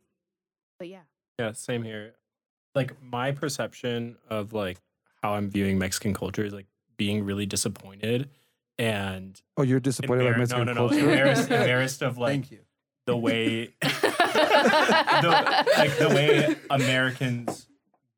[0.80, 1.02] But yeah.
[1.40, 2.14] Yeah, same here.
[2.76, 4.78] Like my perception of like
[5.22, 6.68] how I'm viewing Mexican culture is like
[6.98, 8.30] being really disappointed
[8.80, 11.10] and Oh, you're disappointed by embar- Mexican no, no, no, culture?
[11.10, 12.60] embarrassed, embarrassed of like Thank you.
[13.06, 17.68] the way the, like the way Americans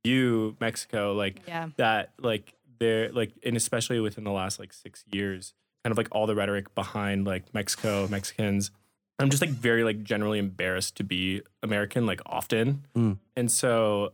[0.05, 1.69] view Mexico, like Yeah.
[1.77, 5.53] that, like they're like, and especially within the last like six years,
[5.83, 8.71] kind of like all the rhetoric behind like Mexico, Mexicans.
[9.19, 13.17] I'm just like very like generally embarrassed to be American, like often, Mm.
[13.35, 14.13] and so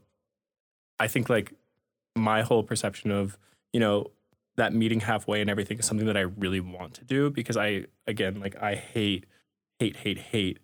[1.00, 1.54] I think like
[2.16, 3.38] my whole perception of
[3.72, 4.10] you know
[4.58, 7.86] that meeting halfway and everything is something that I really want to do because I
[8.08, 9.26] again like I hate
[9.80, 10.60] hate hate hate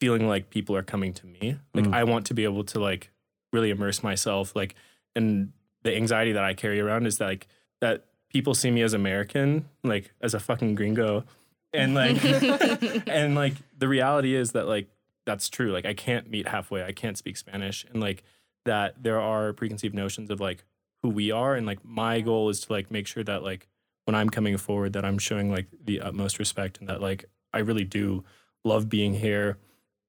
[0.00, 1.58] feeling like people are coming to me.
[1.72, 1.94] Like Mm.
[1.94, 3.10] I want to be able to like
[3.52, 4.74] really immerse myself like
[5.14, 7.46] and the anxiety that I carry around is that, like
[7.80, 11.24] that people see me as American like as a fucking gringo.
[11.72, 12.22] And like
[13.06, 14.88] and like the reality is that like
[15.26, 15.72] that's true.
[15.72, 16.84] Like I can't meet halfway.
[16.84, 17.84] I can't speak Spanish.
[17.92, 18.22] And like
[18.64, 20.64] that there are preconceived notions of like
[21.04, 23.68] who we are and like my goal is to like make sure that like
[24.06, 27.58] when I'm coming forward that I'm showing like the utmost respect and that like I
[27.58, 28.24] really do
[28.64, 29.58] love being here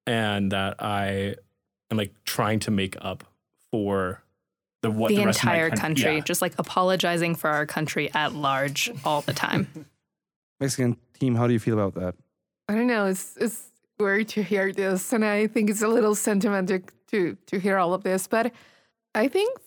[0.07, 1.35] and that I
[1.91, 3.25] am like trying to make up
[3.71, 4.23] for
[4.83, 6.21] the what the, the, rest of my entire coun- country, Yeah.
[6.21, 9.67] just like apologizing for our country at large all the time.
[10.61, 12.15] Mexican team, how do you feel about that?
[12.69, 13.07] I don't know.
[13.07, 13.69] It's it's
[13.99, 16.79] weird to hear this, and I think it's a little sentimental
[17.11, 18.27] to to hear all of this.
[18.27, 18.53] But
[19.13, 19.59] I think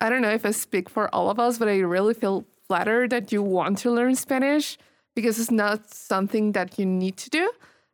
[0.00, 3.10] I don't know if I speak for all of us, but I really feel flattered
[3.10, 4.78] that you want to learn Spanish
[5.14, 7.50] because it's not something that you need to do.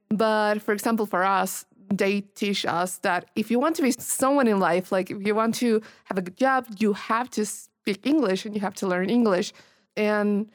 [0.08, 4.46] But for example, for us, they teach us that if you want to be someone
[4.46, 8.06] in life, like if you want to have a good job, you have to speak
[8.06, 9.52] English and you have to learn English.
[9.96, 10.50] And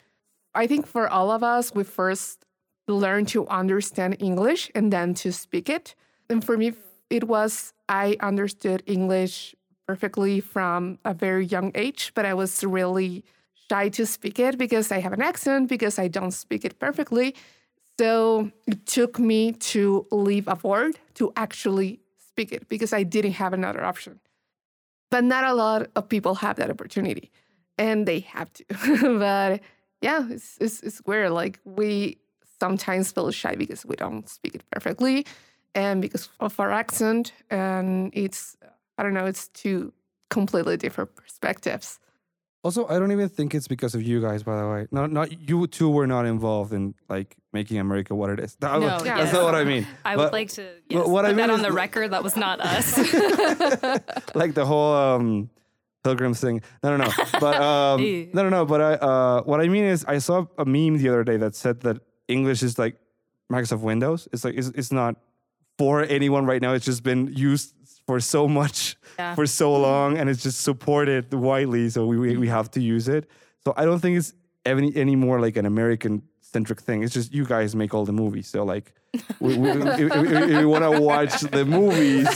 [0.53, 2.45] I think for all of us, we first
[2.87, 5.95] learn to understand English and then to speak it.
[6.29, 6.73] And for me,
[7.09, 9.55] it was I understood English
[9.87, 13.23] perfectly from a very young age, but I was really
[13.69, 17.35] shy to speak it because I have an accent, because I don't speak it perfectly.
[17.97, 23.33] So it took me to leave a word to actually speak it because I didn't
[23.33, 24.19] have another option.
[25.09, 27.31] But not a lot of people have that opportunity
[27.77, 28.65] and they have to.
[29.19, 29.61] but
[30.01, 31.31] yeah, it's, it's, it's weird.
[31.31, 32.17] Like we
[32.59, 35.25] sometimes feel shy because we don't speak it perfectly
[35.73, 37.31] and because of our accent.
[37.49, 38.57] And it's,
[38.97, 39.93] I don't know, it's two
[40.29, 41.99] completely different perspectives.
[42.63, 44.87] Also, I don't even think it's because of you guys, by the way.
[44.89, 48.55] Not, not you two were not involved in like making America what it is.
[48.55, 49.33] That- No, that's yes.
[49.33, 49.85] not what I mean.
[50.03, 52.09] I But, would like to yes, what I mean that on the the- record.
[52.11, 52.97] That was not us.
[54.33, 55.51] like the whole um,
[56.03, 56.63] pilgrims thing.
[56.81, 57.11] No, no, no.
[57.39, 58.01] But um,
[58.33, 58.65] no, no, no.
[58.65, 61.53] But I, uh, what I mean is, I saw a meme the other day that
[61.53, 62.95] said that English is like
[63.51, 64.27] Microsoft Windows.
[64.33, 65.17] It's like it's, it's not
[65.77, 66.73] for anyone right now.
[66.73, 67.74] It's just been used
[68.07, 69.33] for so much Yeah.
[69.35, 71.89] for so long, and it's just supported widely.
[71.89, 73.29] So we we, have to use it.
[73.63, 74.33] So I don't think it's
[74.65, 77.03] any any more like an American centric thing.
[77.03, 78.47] It's just you guys make all the movies.
[78.47, 78.93] So like,
[79.39, 82.27] we, we, if, if- you want to watch the movies,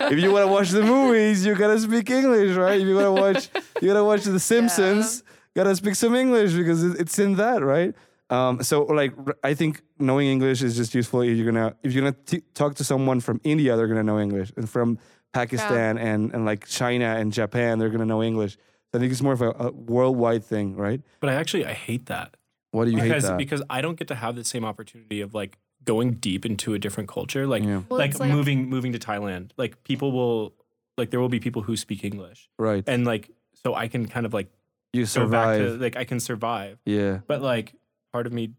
[0.00, 2.80] if you want to watch the movies, you gotta speak English, right?
[2.80, 5.22] If you want to watch, you gotta watch The Simpsons.
[5.54, 7.94] Gotta speak some English because it- it's in that, right?
[8.32, 11.20] Um, so like, r- I think knowing English is just useful.
[11.22, 14.18] If you're gonna if you're gonna t- talk to someone from India, they're gonna know
[14.18, 14.98] English, and from
[15.32, 18.56] Pakistan and and like China and Japan, they're gonna know English.
[18.94, 21.00] I think it's more of a, a worldwide thing, right?
[21.20, 22.36] But I actually I hate that.
[22.70, 23.38] What do you because hate that?
[23.38, 26.78] because I don't get to have the same opportunity of like going deep into a
[26.78, 27.46] different culture.
[27.46, 27.82] Like Yeah.
[27.88, 29.50] Well, like, like- moving moving to Thailand.
[29.56, 30.54] Like people will
[30.98, 32.48] like there will be people who speak English.
[32.58, 33.30] right, And like
[33.64, 34.48] so I can kind of like
[34.92, 35.80] you go back to survive.
[35.80, 36.78] like I can survive.
[36.84, 37.74] yeah, But like
[38.12, 38.52] part of me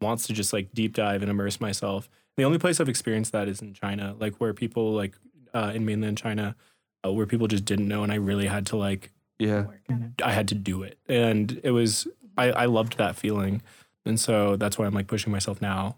[0.00, 2.08] wants to just like deep dive and immerse myself.
[2.36, 5.14] The only place I've experienced that is in China, like where people like
[5.52, 6.56] uh, in mainland China,
[7.04, 9.66] uh, where people just didn't know, and I really had to like yeah.
[10.22, 12.06] I had to do it, and it was
[12.36, 13.62] I, I loved that feeling,
[14.04, 15.96] and so that's why I'm like pushing myself now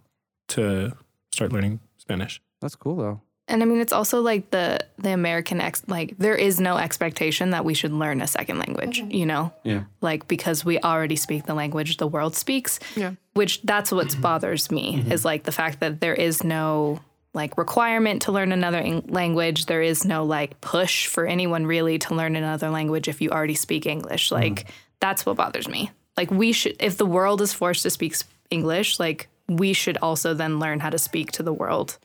[0.48, 0.96] to
[1.32, 2.40] start learning Spanish.
[2.60, 3.20] That's cool though.
[3.52, 7.50] And I mean, it's also like the the American ex like there is no expectation
[7.50, 9.00] that we should learn a second language.
[9.02, 9.10] Mm-hmm.
[9.10, 12.80] You know, Yeah, like because we already speak the language the world speaks.
[12.96, 13.12] Yeah.
[13.34, 14.22] Which that's what mm-hmm.
[14.22, 15.12] bothers me mm-hmm.
[15.12, 17.00] is like the fact that there is no
[17.34, 19.66] like requirement to learn another eng- language.
[19.66, 23.54] There is no like push for anyone really to learn another language if you already
[23.54, 24.32] speak English.
[24.32, 24.64] Like
[24.98, 25.90] that's what bothers me.
[26.16, 28.16] Like we should if the world is forced to speak
[28.48, 31.98] English, like we should also then learn how to speak to the world,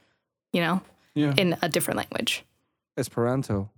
[0.51, 0.81] you know,
[1.17, 1.33] yeah.
[1.37, 2.43] in a different language.
[2.97, 3.69] Esperanto.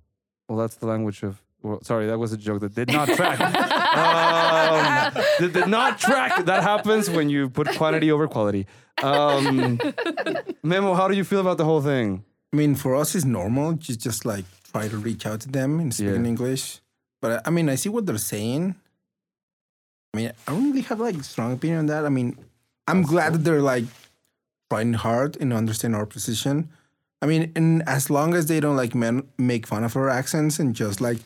[0.47, 1.41] Well, that's the language of.
[1.61, 3.39] Well, sorry, that was a joke that did not track.
[3.41, 6.45] um, that did not track.
[6.45, 8.65] That happens when you put quantity over quality.
[9.03, 9.79] Um,
[10.63, 12.23] Memo, how do you feel about the whole thing?
[12.53, 13.73] I mean, for us, it's normal.
[13.73, 16.15] Just just like try to reach out to them and speak Yeah.
[16.15, 16.79] in English.
[17.21, 18.75] But I mean, I see what they're saying.
[20.13, 22.05] I mean, I don't really have like strong opinion on that.
[22.05, 22.37] I mean,
[22.87, 23.85] I'm glad that they're like
[24.71, 26.69] trying hard and understand our position.
[27.21, 30.57] I mean, and as long as they don't like men make fun of our accents
[30.59, 31.17] and just like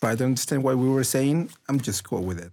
[0.00, 2.52] try to understand what we were saying, I'm just cool with it.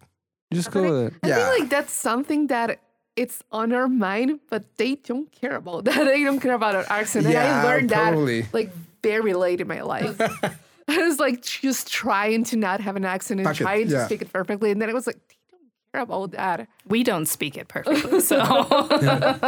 [0.53, 1.13] Just go with it.
[1.23, 1.35] I Yeah.
[1.35, 2.79] feel like that's something that
[3.15, 6.05] it's on our mind, but they don't care about that.
[6.05, 7.25] They don't care about our accent.
[7.25, 8.41] and Yeah, I learned probably.
[8.41, 8.71] that like
[9.03, 10.19] very late in my life.
[10.89, 13.93] I was like just trying to not have an accent and Fuck it, trying to
[13.93, 14.05] yeah.
[14.07, 14.71] speak it perfectly.
[14.71, 15.61] And then it was like, they don't
[15.93, 16.67] care about that.
[16.87, 18.19] We don't speak it perfectly.
[18.21, 18.35] So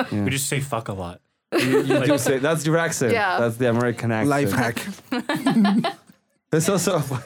[0.12, 1.20] We just say fuck a lot.
[1.58, 3.14] You, you do say that's your accent.
[3.14, 3.40] Yeah.
[3.40, 4.30] That's the American accent.
[4.30, 5.92] Life hack.
[6.54, 7.22] It's also speak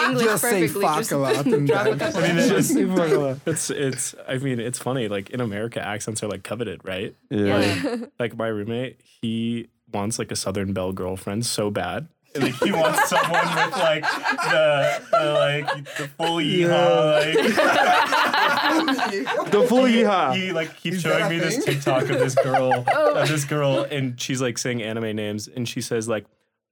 [0.00, 0.82] English just say perfectly.
[0.82, 1.46] fuck just a lot.
[1.46, 3.34] And drop a I mean, it's, yeah.
[3.46, 4.14] it's it's.
[4.26, 5.08] I mean, it's funny.
[5.08, 7.14] Like in America, accents are like coveted, right?
[7.30, 7.96] Yeah.
[8.18, 12.08] Like my roommate, he wants like a Southern Belle girlfriend so bad.
[12.40, 15.66] Like he wants someone with like the, the like
[15.96, 17.14] the full yeehaw.
[17.14, 17.34] Like
[19.50, 20.34] the full yeehaw.
[20.36, 21.64] he like keeps Is that showing a me this thing?
[21.74, 23.14] TikTok of this girl, oh.
[23.14, 26.26] of this girl, and she's like saying anime names, and she says like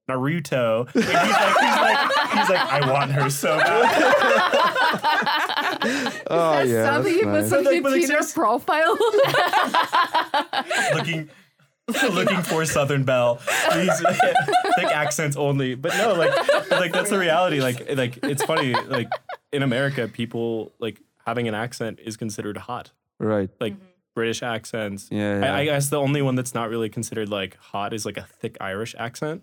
[0.09, 0.87] Naruto.
[0.95, 1.99] And he's like, he's like,
[2.31, 5.03] he's like, I want her so bad.
[6.29, 7.53] Oh yeah, Something that's he puts nice.
[7.53, 8.97] on But, like, his but, like, Tinder serious- profile.
[10.95, 11.29] looking
[12.11, 13.37] looking for Southern Belle.
[13.74, 14.01] These
[14.76, 15.74] thick accents only.
[15.74, 17.61] But no, like like that's the reality.
[17.61, 18.74] Like like it's funny.
[18.74, 19.09] Like
[19.53, 22.91] in America, people like having an accent is considered hot.
[23.18, 23.51] right.
[23.61, 23.84] Like mm-hmm.
[24.14, 25.09] British accents.
[25.11, 25.57] Yeah, I, yeah.
[25.57, 28.57] I guess the only one that's not really considered like hot is like a thick
[28.61, 29.43] Irish accent.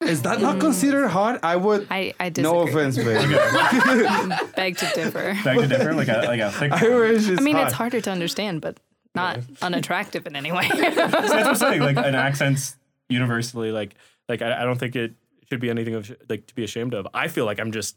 [0.00, 0.60] Is that not mm.
[0.60, 1.40] considered hot?
[1.42, 1.86] I would.
[1.90, 2.58] I, I disagree.
[2.58, 3.06] no offense, babe.
[4.56, 5.38] Beg to differ.
[5.42, 6.72] Beg to differ, like a like a thick.
[6.72, 7.66] Irish is I mean, hot.
[7.66, 8.78] it's harder to understand, but
[9.16, 10.68] not unattractive in any way.
[10.68, 11.80] That's what I'm saying.
[11.80, 12.76] Like an accent's
[13.08, 13.94] universally like
[14.28, 15.14] like I, I don't think it
[15.48, 17.06] should be anything of like to be ashamed of.
[17.12, 17.96] I feel like I'm just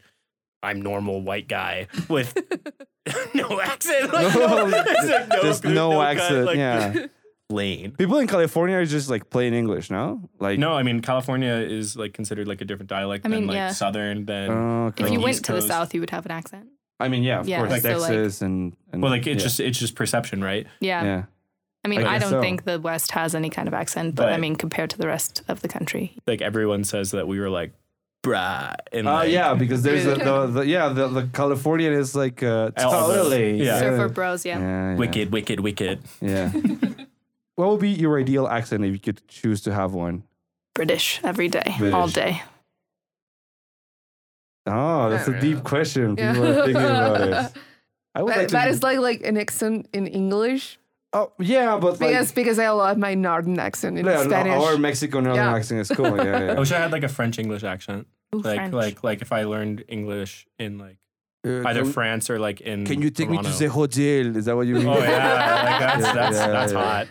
[0.64, 2.36] I'm normal white guy with
[3.34, 4.12] no accent.
[4.12, 6.46] Like, No, it's like no- just there's no cut, accent.
[6.46, 7.06] like, yeah.
[7.52, 7.92] Lane.
[7.98, 10.30] People in California are just like plain English, no?
[10.40, 13.48] Like No, I mean California is like considered like a different dialect I mean, than
[13.48, 13.72] like yeah.
[13.72, 15.06] southern than Oh, okay.
[15.06, 16.68] if you Like went East to the south, you would have an accent.
[17.00, 19.42] I mean, yeah, of Yeah, course, like- so, like- Texas and, and well like it's
[19.42, 19.48] yeah.
[19.48, 20.68] just it's just perception, right?
[20.80, 21.04] Yeah.
[21.04, 21.24] yeah.
[21.86, 22.42] I mean, I I, don't so.
[22.42, 25.44] think the West has any kind of accent, but I mean, compared to the rest
[25.48, 26.14] of the country.
[26.28, 27.72] Like everyone says that we were like
[28.22, 32.16] brah and Uh, like, yeah, because there's the, the, the yeah the, the Californian is
[32.16, 33.80] like uh, totally yeah.
[33.80, 34.60] Surfer bros, yeah.
[34.60, 34.98] yeah, yeah.
[34.98, 36.02] wicked, wicked, wicked.
[36.20, 36.52] Yeah.
[37.56, 40.24] what would be your ideal accent if you could choose to have one?
[40.74, 42.42] British every day, all day.
[44.70, 45.64] Oh, that's a don't deep know.
[45.64, 46.16] question.
[46.18, 46.34] Yeah.
[46.34, 47.52] People are thinking about it.
[48.16, 50.80] I would That, like to that be- is like like an accent in English
[51.14, 54.54] oh yeah, but like because because I love my northern accent in yeah, no, Spanish.
[54.64, 55.56] our Mexico northern Yeah.
[55.56, 56.16] accent is cool.
[56.18, 56.60] Yeah, I yeah.
[56.60, 58.08] wish I had like a French English accent.
[58.36, 58.74] Ooh, like French.
[58.74, 60.98] like like if I learned English in like
[61.48, 63.60] Uh, either can, France or like in can you take me to Toronto.
[63.64, 64.36] the hotel?
[64.40, 64.88] Is that what you mean?
[64.88, 66.84] Oh yeah, like that's Yeah, that's yeah, that's yeah.
[66.84, 67.08] hot.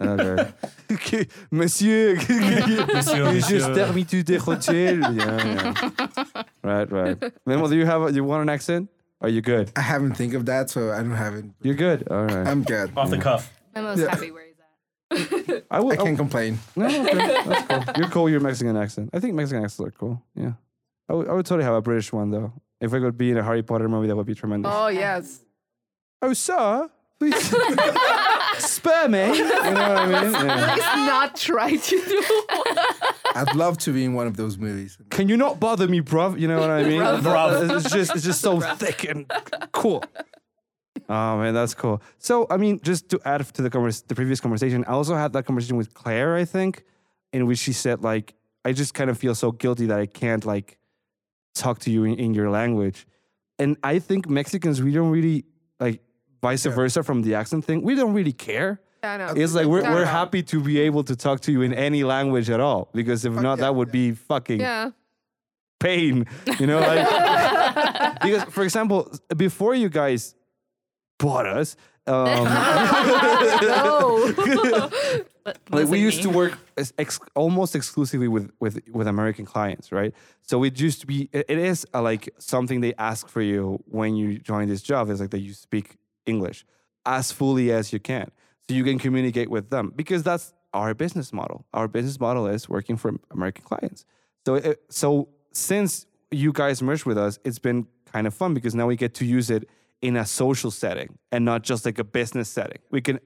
[0.00, 0.52] Okay.
[0.92, 3.74] Okay, Monsieur, Monsieur, you just monsieur.
[3.74, 5.14] take me to the hotel.
[5.14, 6.42] Yeah, yeah.
[6.64, 7.32] Right, right.
[7.46, 8.90] Memo, do you have a, you want an accent?
[9.20, 9.70] Are you good?
[9.76, 11.44] I haven't think of that, so I don't have it.
[11.62, 12.08] You're good.
[12.10, 12.44] All right.
[12.44, 12.90] I'm good.
[12.96, 13.52] Off the cuff.
[13.72, 15.64] Memo's happy where he's at.
[15.70, 15.92] I will.
[15.92, 16.16] I can't oh.
[16.16, 16.58] complain.
[16.74, 17.02] No, okay.
[17.46, 17.94] That's cool.
[17.96, 18.24] You're cool.
[18.24, 19.10] with Your Mexican accent.
[19.12, 20.20] I think Mexican accents are cool.
[20.34, 20.54] Yeah.
[21.08, 22.52] I would, I would totally have a British one though.
[22.80, 24.72] If I could be in a Harry Potter movie, that would be tremendous.
[24.74, 25.44] oh yes.
[26.22, 27.54] Oh, sir, please
[28.60, 29.36] spare me.
[29.36, 30.32] You know what I mean?
[30.50, 30.74] Yeah.
[30.74, 32.22] Please not try to do.
[33.34, 34.98] I'd love to be in one of those movies.
[35.10, 36.38] Can you not bother me, bruv?
[36.38, 37.00] You know what I mean?
[37.00, 37.76] Bruv.
[37.76, 39.30] It's just it's just so thick and
[39.72, 40.04] cool.
[41.08, 42.02] Oh man, that's cool.
[42.18, 45.32] So I mean, just to add to the convers- the previous conversation, I also had
[45.32, 46.84] that conversation with Claire, I think,
[47.32, 48.34] in which she said like,
[48.64, 50.78] I just kind of feel so guilty that I can't like
[51.54, 53.06] talk to you in, in your language,
[53.58, 55.44] and I think Mexicans we don't really
[55.80, 56.00] like
[56.42, 57.82] vice versa from the accent thing.
[57.82, 58.80] We don't really care.
[59.02, 59.26] Yeah, no.
[59.34, 61.72] It's like we're, Not we're at happy to be able to talk to you in
[61.72, 64.90] any language at all because if not, yeah, that would be fucking Yeah.
[65.78, 66.26] pain,
[66.58, 70.34] you know, like because for example, before you guys
[71.18, 71.76] bought us,
[72.06, 72.44] um,
[75.70, 76.22] like we used me?
[76.24, 80.14] to work ex- ex- almost exclusively with with with American clients, right?
[80.42, 83.82] So it used to be it it is uh like something they ask for you
[83.86, 86.64] when you join this job is like that you speak English
[87.06, 88.30] as fully as you can,
[88.68, 91.66] so you can communicate with them because that's our business model.
[91.72, 94.04] Our business model is working for American clients.
[94.46, 98.74] So it, so since you guys merged with us, it's been kind of fun because
[98.74, 99.68] now we get to use it
[100.02, 102.78] in a social setting and not just like a business setting.
[102.90, 103.20] We can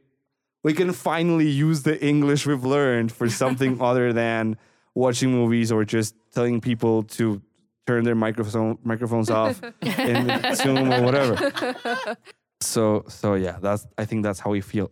[0.63, 4.57] we can finally use the English we've learned for something other than
[4.95, 7.43] watching movies or just telling people to
[7.87, 12.17] turn their microphone microphones off in Zoom or whatever.
[12.65, 14.91] So so yeah, that's I think that's how we feel.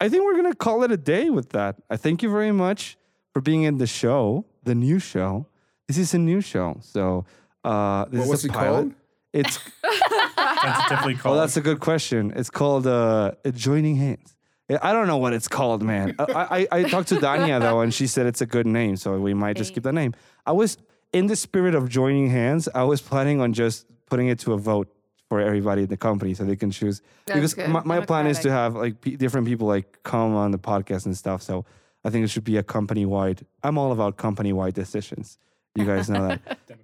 [0.00, 1.76] I think we're gonna call it a day with that.
[1.90, 2.96] I thank you very much
[3.32, 5.46] for being in the show, the new show.
[5.88, 7.24] This is a new show, so
[7.64, 8.72] uh, this What is was a it pilot.
[8.82, 8.94] called?
[9.32, 9.58] It's
[10.36, 11.38] Tentatively Oh, called.
[11.38, 12.32] that's a good question.
[12.36, 14.34] It's called uh, Joining Hands.
[14.82, 16.14] I don't know what it's called, man.
[16.18, 19.18] I, I, I talked to Dania though, and she said it's a good name, so
[19.18, 20.12] we might just keep the name.
[20.44, 20.76] I was
[21.12, 22.68] in the spirit of joining hands.
[22.74, 24.88] I was planning on just putting it to a vote
[25.28, 27.02] for everybody in the company so they can choose.
[27.26, 27.68] because good.
[27.68, 31.04] my, my plan is to have like p- different people like come on the podcast
[31.06, 31.42] and stuff.
[31.42, 31.64] So
[32.04, 33.44] I think it should be a company wide.
[33.62, 35.38] I'm all about company wide decisions.
[35.74, 36.58] You guys know that.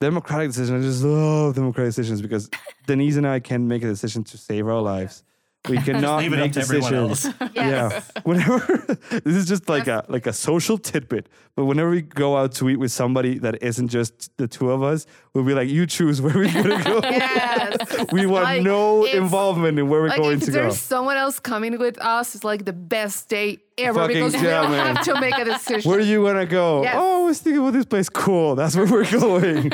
[0.00, 0.84] democratic decisions.
[0.84, 2.50] I just love democratic decisions because
[2.86, 5.22] Denisse and I can make a decision to save our lives
[5.68, 7.34] We cannot Leave it make up to everyone decisions.
[7.40, 7.50] else.
[7.54, 8.02] Yeah.
[8.24, 8.58] Whenever
[9.10, 12.68] this is just like a like a social tidbit, but whenever we go out to
[12.68, 16.20] eat with somebody that isn't just the two of us, we'll be like, "You choose
[16.20, 18.06] where we're gonna go." Yes.
[18.12, 20.56] we want Like, no involvement in where we're Like going to go.
[20.56, 24.34] If there's someone else coming with us, it's like the best day ever Fucking because
[24.34, 24.96] we yeah, don't man.
[24.96, 25.88] have to make a decision.
[25.90, 26.82] Where are you gonna go?
[26.82, 26.94] Yes.
[26.98, 28.08] Oh, I was thinking about this place.
[28.10, 28.54] Cool.
[28.54, 29.72] That's where we're going.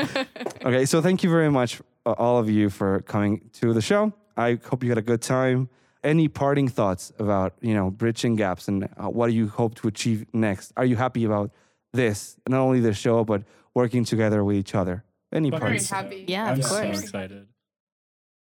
[0.63, 4.13] okay, so thank you very much, uh, all of you, for coming to the show.
[4.37, 5.67] I hope you had a good time.
[6.03, 9.87] Any parting thoughts about you know bridging gaps and uh, what do you hope to
[9.87, 10.73] achieve next?
[10.75, 11.51] Are you happy about
[11.93, 12.37] this?
[12.47, 13.43] Not only the show, but
[13.75, 15.03] working together with each other.
[15.31, 15.83] Any Very parting?
[15.83, 16.25] happy.
[16.27, 17.01] Yeah, I'm of so course.
[17.03, 17.47] excited.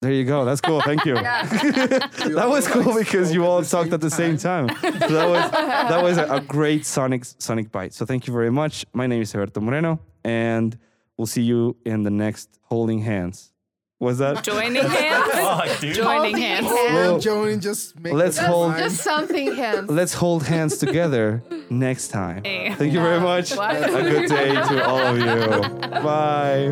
[0.01, 0.43] There you go.
[0.43, 0.81] That's cool.
[0.81, 1.13] Thank you.
[1.15, 4.67] that was cool because you all talked at the same time.
[4.81, 7.93] So that was that was a, a great sonic sonic bite.
[7.93, 8.85] So thank you very much.
[8.93, 10.77] My name is Alberto Moreno, and
[11.17, 13.53] we'll see you in the next holding hands.
[13.99, 14.43] Was that?
[14.43, 15.32] Joining hands.
[15.67, 15.95] Fuck, dude.
[15.95, 16.65] Joining hands.
[16.67, 18.79] Well, Joan, just make let's the hold- sign.
[18.83, 19.89] Just something hands.
[19.89, 22.43] Let's hold hands together next time.
[22.53, 22.73] Hey.
[22.75, 23.55] Thank you very much.
[23.55, 23.75] What?
[23.75, 25.69] A good day to all of you.
[26.03, 26.71] Bye.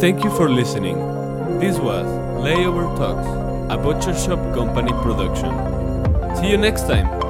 [0.00, 0.96] Thank you for listening.
[1.60, 2.04] This was
[2.44, 3.26] Layover Talks,
[3.72, 5.50] a Butcher Shop Company production.
[6.36, 7.23] See you next time.